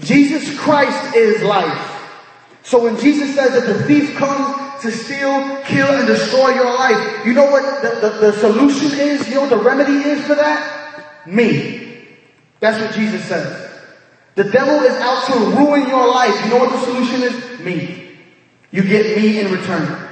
[0.00, 1.88] Jesus Christ is life.
[2.62, 7.26] So when Jesus says that the thief comes to steal, kill, and destroy your life,
[7.26, 9.28] you know what the, the, the solution is?
[9.28, 11.26] You know what the remedy is for that?
[11.26, 12.06] Me.
[12.60, 13.70] That's what Jesus says.
[14.34, 16.44] The devil is out to ruin your life.
[16.44, 17.60] You know what the solution is?
[17.60, 18.18] Me.
[18.70, 20.08] You get me in return.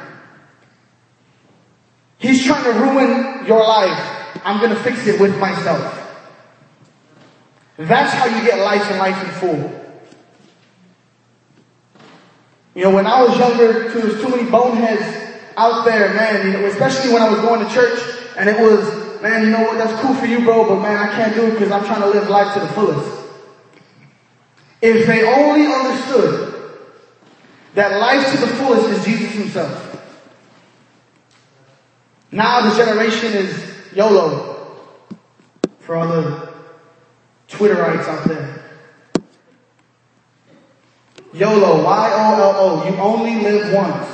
[2.19, 4.39] He's trying to ruin your life.
[4.45, 5.97] I'm going to fix it with myself.
[7.79, 9.80] That's how you get life and life in full.
[12.75, 16.53] You know, when I was younger, there was too many boneheads out there, man, you
[16.53, 18.01] know, especially when I was going to church
[18.37, 21.09] and it was, man, you know what, that's cool for you, bro, but man, I
[21.15, 23.21] can't do it because I'm trying to live life to the fullest.
[24.81, 26.51] If they only understood
[27.75, 29.87] that life to the fullest is Jesus himself.
[32.33, 34.79] Now the generation is YOLO
[35.81, 36.53] for all the
[37.49, 38.60] Twitterites out there.
[41.33, 42.89] YOLO, Y-O-L-O.
[42.89, 44.09] You only live once.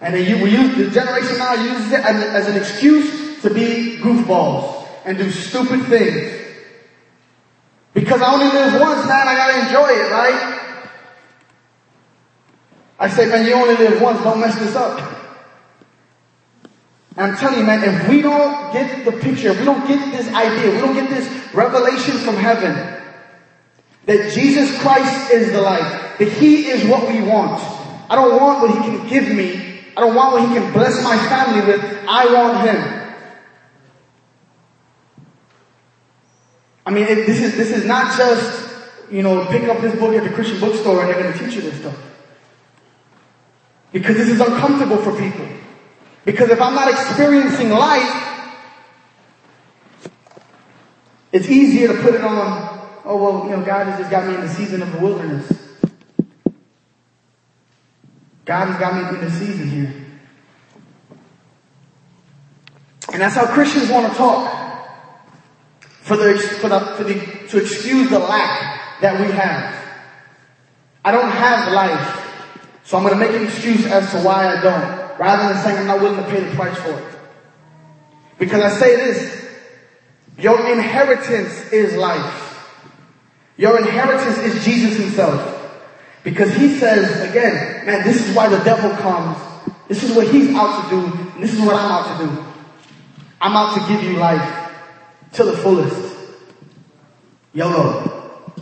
[0.00, 3.52] And then you, we use, the generation now uses it as, as an excuse to
[3.52, 6.32] be goofballs and do stupid things.
[7.94, 10.56] Because I only live once, man, I gotta enjoy it, right?
[12.98, 15.00] I say, man, you only live once, don't mess this up.
[17.16, 20.12] And I'm telling you, man, if we don't get the picture, if we don't get
[20.12, 22.74] this idea, we don't get this revelation from heaven,
[24.04, 27.60] that Jesus Christ is the light, that He is what we want.
[28.10, 29.80] I don't want what He can give me.
[29.96, 31.82] I don't want what He can bless my family with.
[32.08, 32.96] I want Him.
[36.86, 38.74] I mean, it, this is this is not just
[39.10, 41.54] you know pick up this book at the Christian bookstore and they're going to teach
[41.54, 41.96] you this stuff.
[43.92, 45.46] Because this is uncomfortable for people.
[46.24, 48.26] Because if I'm not experiencing life,
[51.32, 54.34] it's easier to put it on, oh well, you know, God has just got me
[54.34, 55.65] in the season of the wilderness.
[58.46, 60.06] God has got me through the season here.
[63.12, 64.62] And that's how Christians want to talk.
[66.02, 67.14] For the, for the, for the,
[67.48, 69.74] to excuse the lack that we have.
[71.04, 72.22] I don't have life.
[72.84, 75.18] So I'm going to make an excuse as to why I don't.
[75.18, 77.18] Rather than saying I'm not willing to pay the price for it.
[78.38, 79.46] Because I say this.
[80.38, 82.68] Your inheritance is life.
[83.56, 85.65] Your inheritance is Jesus himself.
[86.26, 89.38] Because he says, again, man, this is why the devil comes.
[89.86, 91.06] This is what he's out to do.
[91.06, 92.44] And this is what I'm out to do.
[93.40, 94.72] I'm out to give you life
[95.34, 96.16] to the fullest.
[97.52, 98.52] YOLO.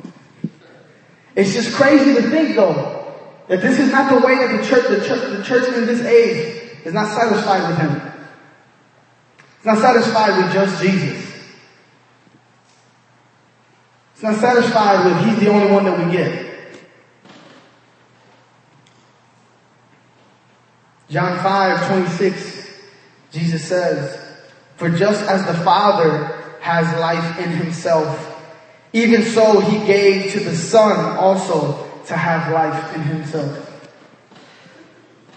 [1.34, 3.16] It's just crazy to think though,
[3.48, 6.02] that this is not the way that the church, the church, the church in this
[6.02, 8.12] age is not satisfied with him.
[9.56, 11.32] It's not satisfied with just Jesus.
[14.12, 16.43] It's not satisfied with he's the only one that we get.
[21.10, 22.70] John 5, 26,
[23.30, 24.20] Jesus says,
[24.76, 28.30] For just as the Father has life in himself,
[28.92, 33.70] even so he gave to the Son also to have life in himself.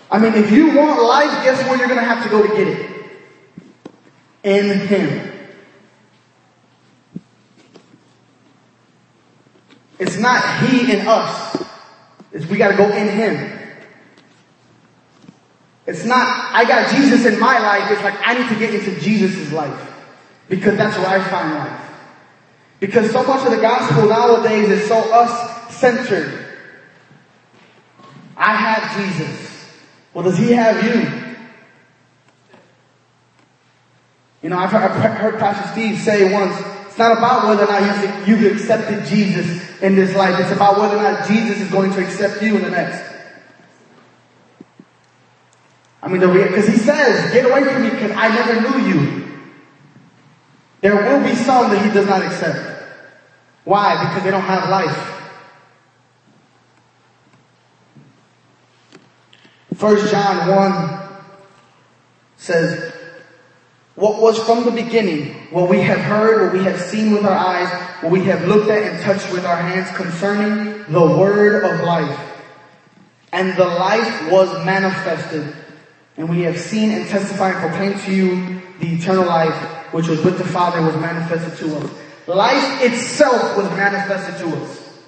[0.09, 2.55] I mean, if you want life, guess where you're going to have to go to
[2.55, 2.91] get it?
[4.43, 5.33] In him.
[9.99, 11.63] It's not he in us.
[12.31, 13.56] It's we got to go in him.
[15.87, 17.89] It's not, I got Jesus in my life.
[17.89, 19.93] It's like, I need to get into Jesus' life.
[20.49, 21.81] Because that's where I find life.
[22.79, 26.45] Because so much of the gospel nowadays is so us-centered.
[28.35, 29.71] I have Jesus.
[30.13, 31.23] Well, does he have you?
[34.43, 37.67] You know, I've heard, I've heard Pastor Steve say once, it's not about whether or
[37.67, 40.39] not you've accepted Jesus in this life.
[40.39, 43.16] It's about whether or not Jesus is going to accept you in the next.
[46.07, 49.27] I mean, because he says, get away from me because I never knew you.
[50.79, 52.95] There will be some that he does not accept.
[53.65, 54.07] Why?
[54.07, 55.15] Because they don't have life.
[59.75, 61.07] First John 1
[62.37, 62.93] says,
[63.95, 67.37] what was from the beginning, what we have heard, what we have seen with our
[67.37, 67.69] eyes,
[68.01, 72.17] what we have looked at and touched with our hands concerning the word of life.
[73.33, 75.53] And the life was manifested
[76.17, 79.55] and we have seen and testified and proclaimed to you the eternal life
[79.93, 81.91] which was with the Father was manifested to us.
[82.27, 85.03] Life itself was manifested to us.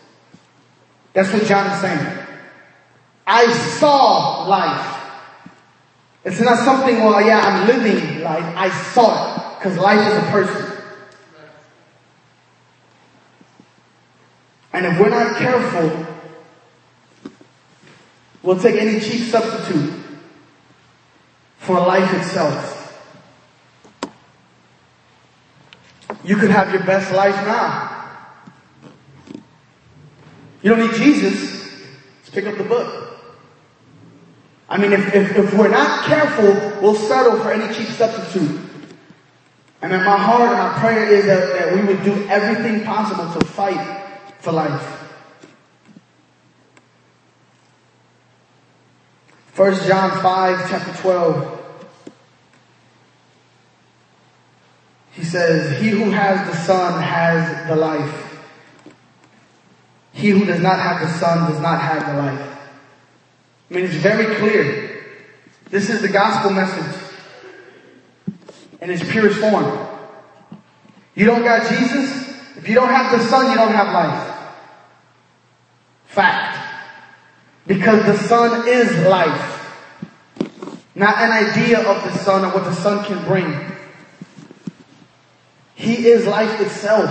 [1.14, 2.26] That's what John is saying.
[3.28, 4.96] I saw life.
[6.24, 8.56] It's not something, well, yeah, I'm living life.
[8.56, 9.60] I saw it.
[9.60, 10.78] Because life is a person.
[14.72, 16.08] And if we're not careful,
[18.44, 19.99] we'll take any cheap substitute
[21.70, 23.00] for life itself.
[26.24, 28.18] You could have your best life now.
[30.64, 31.72] You don't need Jesus.
[32.18, 33.20] Let's pick up the book.
[34.68, 38.62] I mean, if, if, if we're not careful, we'll settle for any cheap substitute.
[39.84, 43.46] And in my heart my prayer is that, that we would do everything possible to
[43.46, 44.08] fight
[44.40, 45.06] for life.
[49.52, 51.59] First John 5, chapter 12.
[55.20, 58.40] He says, He who has the Son has the life.
[60.14, 62.58] He who does not have the Son does not have the life.
[63.70, 65.04] I mean, it's very clear.
[65.70, 66.96] This is the gospel message
[68.82, 69.88] in its purest form.
[71.16, 72.30] You don't got Jesus?
[72.56, 74.54] If you don't have the Son, you don't have life.
[76.06, 76.58] Fact.
[77.68, 79.76] Because the Son is life.
[80.96, 83.79] Not an idea of the Son or what the Son can bring.
[85.80, 87.10] He is life itself.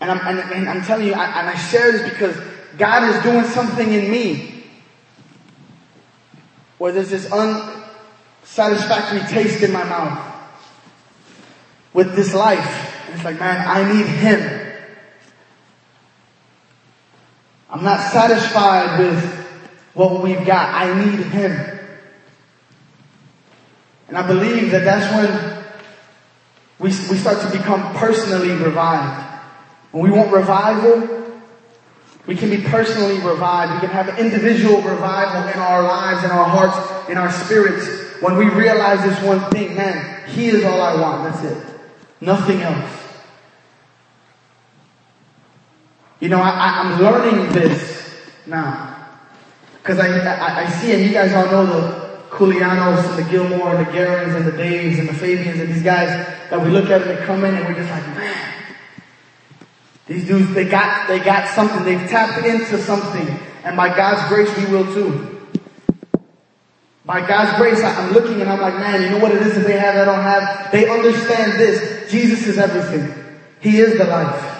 [0.00, 2.36] And I'm, and, and I'm telling you, I, and I share this because
[2.78, 4.64] God is doing something in me
[6.78, 10.32] where there's this unsatisfactory taste in my mouth
[11.92, 13.04] with this life.
[13.06, 14.60] And it's like, man, I need Him.
[17.68, 19.24] I'm not satisfied with
[19.94, 20.72] what we've got.
[20.72, 21.80] I need Him.
[24.06, 25.53] And I believe that that's when
[26.78, 29.32] we, we start to become personally revived.
[29.92, 31.32] When we want revival,
[32.26, 33.74] we can be personally revived.
[33.74, 37.86] We can have individual revival in our lives, in our hearts, in our spirits.
[38.20, 41.24] When we realize this one thing, man, He is all I want.
[41.24, 41.80] That's it.
[42.20, 43.04] Nothing else.
[46.20, 48.96] You know, I, am learning this now.
[49.76, 52.03] Because I, I, I, see, and you guys all know the
[52.34, 55.82] Culianos and the Gilmore and the Garons and the Daves and the Fabians and these
[55.82, 56.08] guys
[56.50, 58.54] that we look at and they come in and we're just like, man,
[60.06, 61.84] these dudes, they got, they got something.
[61.84, 63.38] They've tapped into something.
[63.64, 65.40] And by God's grace, we will too.
[67.06, 69.66] By God's grace, I'm looking and I'm like, man, you know what it is that
[69.66, 70.72] they have, I don't have?
[70.72, 72.10] They understand this.
[72.10, 73.38] Jesus is everything.
[73.60, 74.50] He is the life.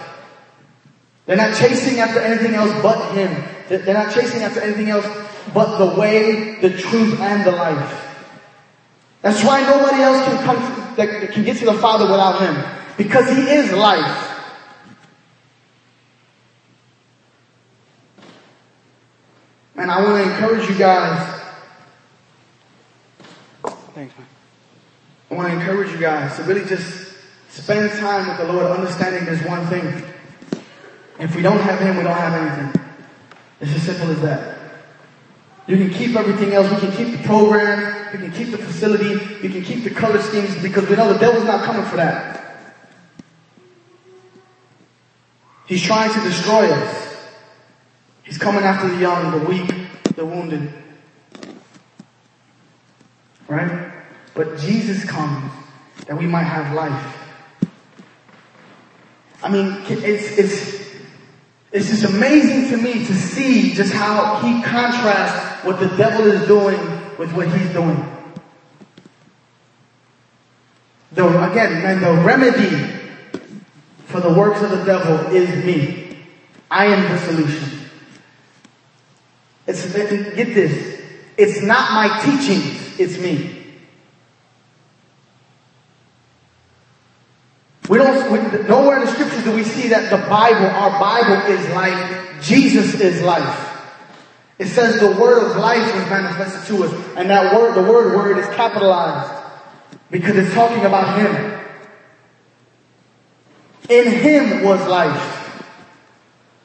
[1.26, 3.53] They're not chasing after anything else but Him.
[3.68, 5.06] They're not chasing after anything else
[5.52, 8.16] but the way, the truth, and the life.
[9.22, 12.62] That's why nobody else can come, that can get to the Father without Him.
[12.96, 14.30] Because He is life.
[19.76, 21.42] And I want to encourage you guys.
[23.94, 24.26] Thanks, man.
[25.30, 27.14] I want to encourage you guys to really just
[27.48, 30.04] spend time with the Lord, understanding this one thing.
[31.18, 32.83] If we don't have Him, we don't have anything.
[33.60, 34.58] It's as simple as that.
[35.66, 36.70] You can keep everything else.
[36.70, 38.12] We can keep the program.
[38.12, 39.14] We can keep the facility.
[39.42, 42.34] We can keep the color schemes because we know the devil's not coming for that.
[45.66, 47.16] He's trying to destroy us.
[48.22, 49.70] He's coming after the young, the weak,
[50.16, 50.72] the wounded.
[53.48, 53.92] Right?
[54.34, 55.50] But Jesus comes
[56.06, 57.16] that we might have life.
[59.42, 60.83] I mean, it's, it's,
[61.74, 66.46] it's just amazing to me to see just how he contrasts what the devil is
[66.46, 66.78] doing
[67.18, 68.00] with what he's doing.
[71.10, 72.92] The, again, man, the remedy
[74.06, 76.16] for the works of the devil is me.
[76.70, 77.80] I am the solution.
[79.66, 81.02] It's, get this.
[81.36, 83.63] It's not my teachings, it's me.
[87.88, 91.52] We don't, we, nowhere in the scriptures do we see that the Bible, our Bible
[91.52, 92.42] is life.
[92.42, 93.70] Jesus is life.
[94.58, 97.16] It says the word of life was manifested to us.
[97.16, 99.42] And that word, the word word is capitalized.
[100.10, 101.60] Because it's talking about Him.
[103.90, 105.62] In Him was life.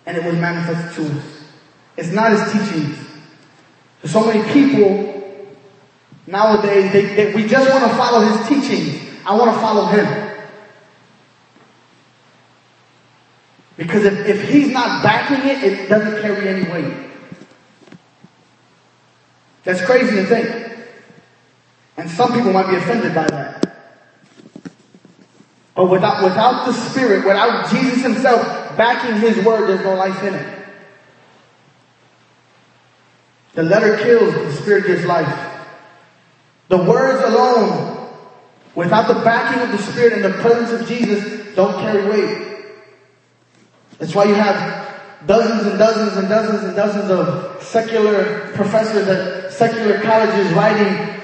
[0.06, 1.26] And it was manifested to us.
[1.98, 2.98] It's not his teachings.
[4.06, 5.10] So many people
[6.26, 9.02] nowadays, they, they, we just want to follow his teachings.
[9.26, 10.29] I want to follow him.
[13.80, 16.94] Because if, if he's not backing it, it doesn't carry any weight.
[19.64, 20.74] That's crazy to think.
[21.96, 23.78] And some people might be offended by that.
[25.76, 30.36] But without, without the Spirit, without Jesus himself backing his word, there's no life in
[30.36, 30.60] it.
[33.54, 35.64] The letter kills, the spirit gives life.
[36.68, 38.10] The words alone,
[38.76, 42.49] without the backing of the spirit and the presence of Jesus, don't carry weight.
[44.00, 49.52] That's why you have dozens and dozens and dozens and dozens of secular professors at
[49.52, 51.22] secular colleges writing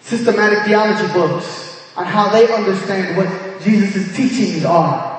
[0.00, 5.12] systematic theology books on how they understand what Jesus' teachings are.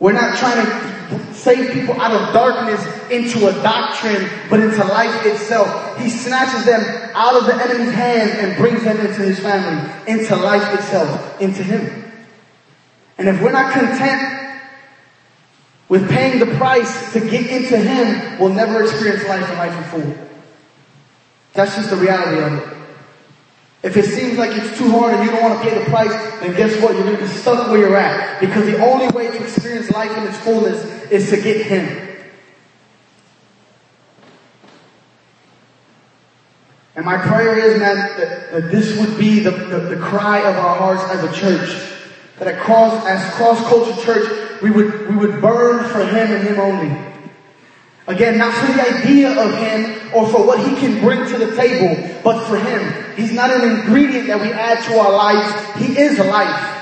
[0.00, 5.26] We're not trying to save people out of darkness into a doctrine, but into life
[5.26, 5.98] itself.
[5.98, 6.80] He snatches them
[7.14, 11.62] out of the enemy's hands and brings them into his family, into life itself, into
[11.62, 12.07] him.
[13.18, 14.60] And if we're not content
[15.88, 20.02] with paying the price to get into him, we'll never experience life and life in
[20.02, 20.28] full.
[21.54, 22.78] That's just the reality of it.
[23.82, 26.10] If it seems like it's too hard and you don't want to pay the price,
[26.40, 26.94] then guess what?
[26.94, 28.40] You're going to be stuck where you're at.
[28.40, 32.08] Because the only way to experience life in its fullness is to get Him.
[36.96, 40.56] And my prayer is, man, that, that this would be the, the, the, cry of
[40.56, 41.97] our hearts as a church.
[42.38, 47.08] That across, as cross-culture church, we would, we would burn for Him and Him only.
[48.06, 51.54] Again, not for the idea of Him or for what He can bring to the
[51.56, 53.14] table, but for Him.
[53.16, 55.76] He's not an ingredient that we add to our lives.
[55.84, 56.76] He is life.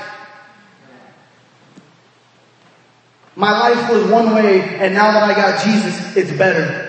[3.35, 6.85] My life was one way, and now that I got Jesus, it's better.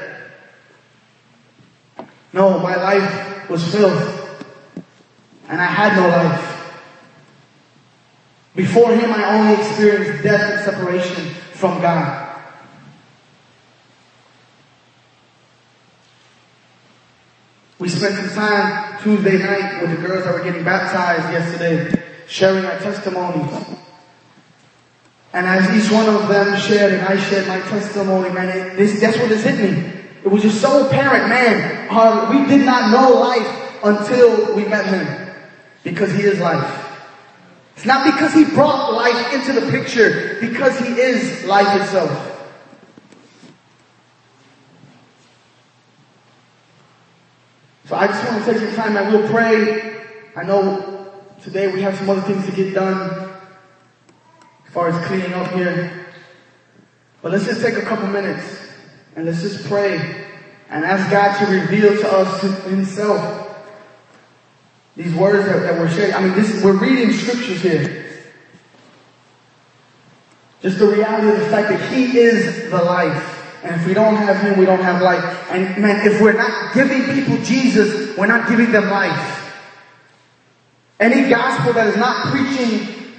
[2.32, 4.46] No, my life was filth,
[5.50, 6.57] and I had no life.
[8.58, 12.42] Before Him, I only experienced death and separation from God.
[17.78, 22.66] We spent some time Tuesday night with the girls that were getting baptized yesterday, sharing
[22.66, 23.78] our testimonies.
[25.34, 29.00] And as each one of them shared and I shared my testimony, man, it, this,
[29.00, 30.02] that's what has hit me.
[30.26, 31.88] It was just so apparent, man.
[31.92, 35.36] Uh, we did not know life until we met him.
[35.84, 36.87] Because he is life.
[37.78, 42.10] It's not because he brought life into the picture, because he is life itself.
[47.86, 50.02] So I just want to take some time and we'll pray.
[50.36, 51.12] I know
[51.44, 53.30] today we have some other things to get done
[54.66, 56.08] as far as cleaning up here.
[57.22, 58.58] But let's just take a couple minutes
[59.16, 60.26] and let's just pray
[60.70, 63.47] and ask God to reveal to us himself
[64.98, 66.14] these words that, that we're sharing.
[66.16, 68.04] I mean, this, we're reading scriptures here.
[70.62, 73.64] Just the reality of the fact that He is the life.
[73.64, 75.24] And if we don't have Him, we don't have life.
[75.52, 79.54] And man, if we're not giving people Jesus, we're not giving them life.
[81.00, 83.14] Any gospel that is not preaching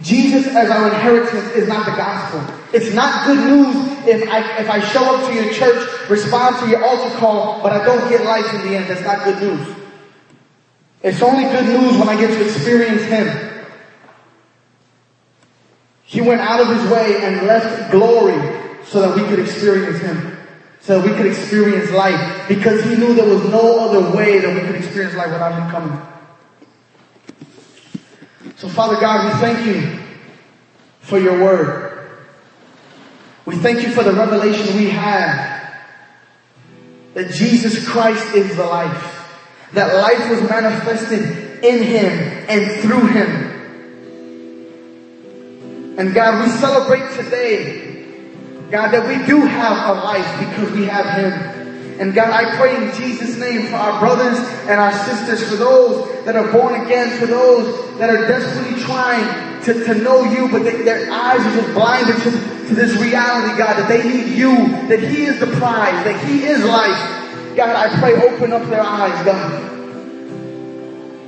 [0.00, 2.54] Jesus as our inheritance is not the gospel.
[2.72, 6.68] It's not good news if I, if I show up to your church, respond to
[6.68, 8.88] your altar call, but I don't get life in the end.
[8.88, 9.79] That's not good news.
[11.02, 13.66] It's only good news when I get to experience Him.
[16.04, 18.38] He went out of His way and left glory
[18.84, 20.36] so that we could experience Him.
[20.80, 22.48] So that we could experience life.
[22.48, 25.70] Because He knew there was no other way that we could experience life without Him
[25.70, 26.02] coming.
[28.56, 30.00] So Father God, we thank you
[31.00, 32.10] for your word.
[33.46, 35.50] We thank you for the revelation we have
[37.14, 39.19] that Jesus Christ is the life.
[39.72, 43.46] That life was manifested in Him and through Him.
[45.98, 47.90] And God, we celebrate today
[48.70, 51.32] God, that we do have a life because we have Him.
[52.00, 54.38] And God, I pray in Jesus' name for our brothers
[54.70, 59.60] and our sisters, for those that are born again, for those that are desperately trying
[59.62, 62.30] to, to know you, but they, their eyes are just blinded to,
[62.68, 64.54] to this reality, God, that they need you,
[64.86, 67.19] that He is the prize, that He is life.
[67.56, 69.70] God, I pray open up their eyes, God.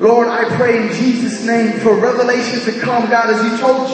[0.01, 3.89] Lord, I pray in Jesus' name for revelation to come, God, as you told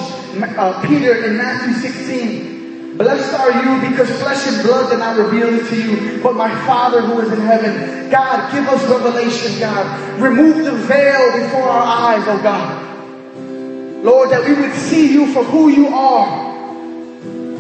[0.59, 5.55] uh, Peter in Matthew 16, Blessed are you because flesh and blood did not reveal
[5.55, 8.11] it to you, but my Father who is in heaven.
[8.11, 10.20] God, give us revelation, God.
[10.20, 14.05] Remove the veil before our eyes, oh God.
[14.05, 16.49] Lord, that we would see you for who you are.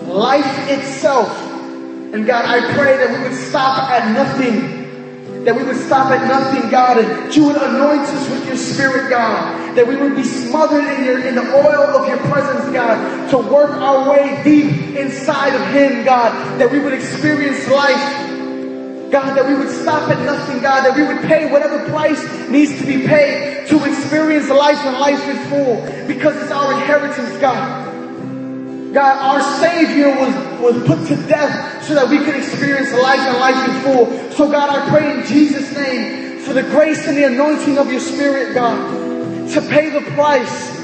[0.06, 1.47] Life itself.
[2.12, 4.78] And God, I pray that we would stop at nothing
[5.44, 8.56] that we would stop at nothing, God, and that you would anoint us with your
[8.56, 9.76] spirit, God.
[9.76, 13.38] That we would be smothered in your in the oil of your presence, God, to
[13.38, 16.60] work our way deep inside of Him, God.
[16.60, 18.26] That we would experience life
[19.10, 22.78] God, that we would stop at nothing, God, that we would pay whatever price needs
[22.78, 27.87] to be paid to experience life and life in full because it's our inheritance, God.
[28.98, 33.38] God, our Savior was, was put to death so that we could experience life and
[33.38, 34.06] life in full.
[34.32, 38.00] So God, I pray in Jesus' name for the grace and the anointing of your
[38.00, 40.76] Spirit, God, to pay the price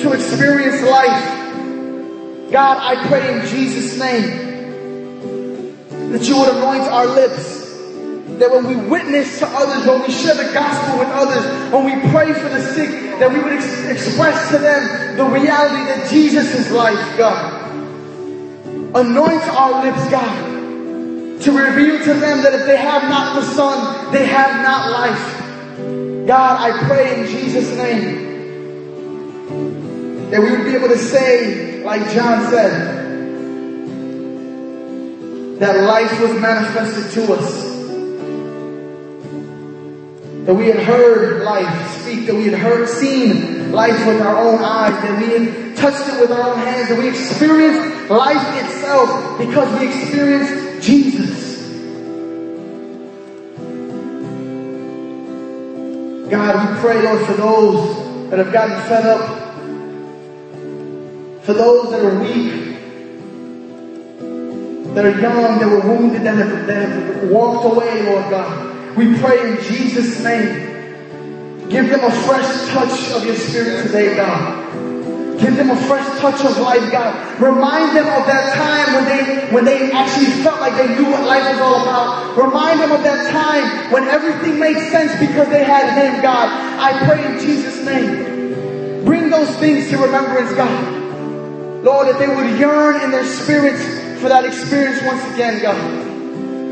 [0.00, 2.50] to experience life.
[2.50, 7.61] God, I pray in Jesus' name that you would anoint our lips.
[8.38, 12.10] That when we witness to others, when we share the gospel with others, when we
[12.10, 16.54] pray for the sick, that we would ex- express to them the reality that Jesus
[16.54, 17.70] is life, God.
[18.94, 24.12] Anoint our lips, God, to reveal to them that if they have not the Son,
[24.12, 26.26] they have not life.
[26.26, 28.30] God, I pray in Jesus' name
[30.30, 33.00] that we would be able to say, like John said,
[35.58, 37.71] that life was manifested to us.
[40.44, 44.62] That we had heard life speak, that we had heard, seen life with our own
[44.62, 49.38] eyes, that we had touched it with our own hands, that we experienced life itself
[49.38, 51.52] because we experienced Jesus.
[56.28, 59.28] God, we pray, Lord, for those that have gotten fed up,
[61.44, 62.72] for those that are weak,
[64.94, 68.71] that are young, that were wounded, that have, that have walked away, Lord God.
[68.96, 71.68] We pray in Jesus' name.
[71.70, 74.62] Give them a fresh touch of your spirit today, God.
[75.40, 77.40] Give them a fresh touch of life, God.
[77.40, 81.24] Remind them of that time when they when they actually felt like they knew what
[81.24, 82.36] life was all about.
[82.36, 86.48] Remind them of that time when everything made sense because they had Him, God.
[86.78, 89.04] I pray in Jesus' name.
[89.06, 91.82] Bring those things to remembrance, God.
[91.82, 93.82] Lord, that they would yearn in their spirits
[94.20, 96.11] for that experience once again, God.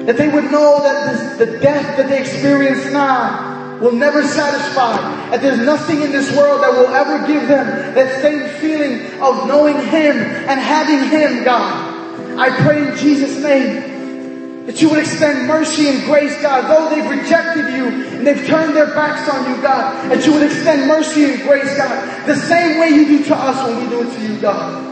[0.07, 4.97] That they would know that this, the death that they experience now will never satisfy.
[5.31, 9.47] That there's nothing in this world that will ever give them that same feeling of
[9.47, 12.39] knowing Him and having Him, God.
[12.39, 17.11] I pray in Jesus' name that you would extend mercy and grace, God, though they've
[17.11, 21.25] rejected you and they've turned their backs on you, God, that you would extend mercy
[21.25, 24.23] and grace, God, the same way you do to us when we do it to
[24.23, 24.87] you, God.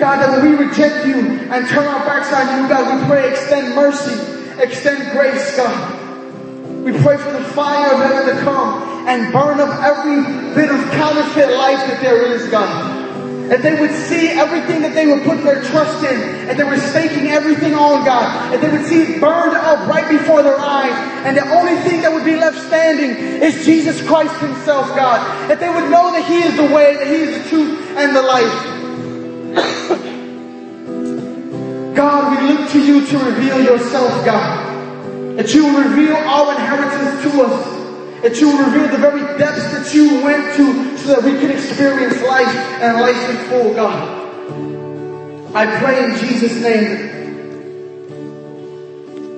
[0.00, 3.30] God, that when we reject you and turn our backs on you, God, we pray
[3.30, 5.98] extend mercy, extend grace, God.
[6.84, 10.22] We pray for the fire of heaven to come and burn up every
[10.54, 13.00] bit of counterfeit life that there is, God.
[13.50, 16.78] That they would see everything that they would put their trust in and they were
[16.78, 18.52] staking everything on God.
[18.52, 20.92] That they would see it burned up right before their eyes.
[21.26, 23.10] And the only thing that would be left standing
[23.42, 25.20] is Jesus Christ Himself, God.
[25.48, 28.14] That they would know that He is the way, that He is the truth and
[28.14, 30.06] the life.
[31.94, 35.36] God, we look to you to reveal yourself, God.
[35.36, 38.22] That you will reveal our inheritance to us.
[38.22, 41.50] That you will reveal the very depths that you went to so that we can
[41.50, 44.18] experience life and life in full, God.
[45.54, 47.10] I pray in Jesus' name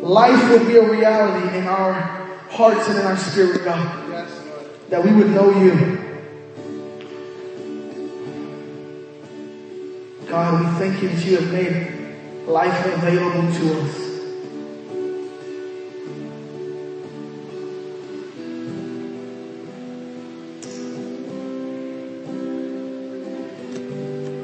[0.03, 1.93] life will be a reality in our
[2.51, 4.29] hearts and in our spirit, God.
[4.91, 5.99] That we would know you.
[10.27, 12.02] God, we thank you that you have made
[12.47, 13.99] life available to us.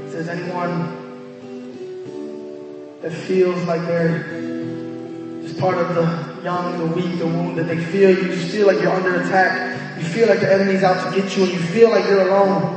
[0.06, 0.94] If there's anyone
[3.02, 4.22] that feels like they're
[5.42, 8.80] just part of the young, the weak, the wounded, they feel you just feel like
[8.80, 9.98] you're under attack.
[9.98, 12.76] You feel like the enemy's out to get you and you feel like you're alone.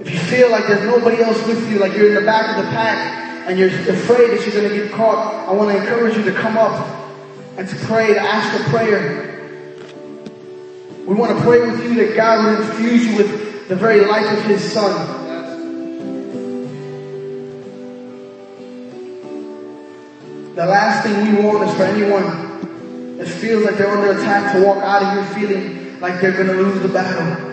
[0.00, 2.64] If you feel like there's nobody else with you, like you're in the back of
[2.64, 6.16] the pack and you're afraid that you're going to get caught, I want to encourage
[6.16, 6.86] you to come up
[7.56, 9.28] and to pray, to ask a prayer.
[11.06, 14.38] We want to pray with you that God will infuse you with the very life
[14.38, 15.18] of His Son.
[20.54, 24.64] The last thing we want is for anyone that feels like they're under attack to
[24.64, 27.50] walk out of here feeling like they're going to lose the battle.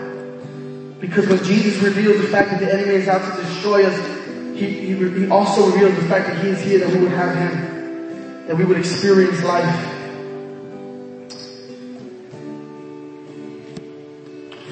[1.00, 4.19] Because when Jesus revealed the fact that the enemy is out to destroy us,
[4.60, 7.34] he, he, he also revealed the fact that he is here that we would have
[7.34, 9.86] him, that we would experience life.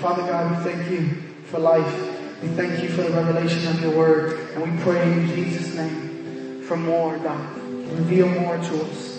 [0.02, 2.42] Father God, we thank you for life.
[2.42, 4.50] We thank you for the revelation of your word.
[4.54, 7.56] And we pray in Jesus' name for more, God.
[7.56, 9.17] Reveal more to us.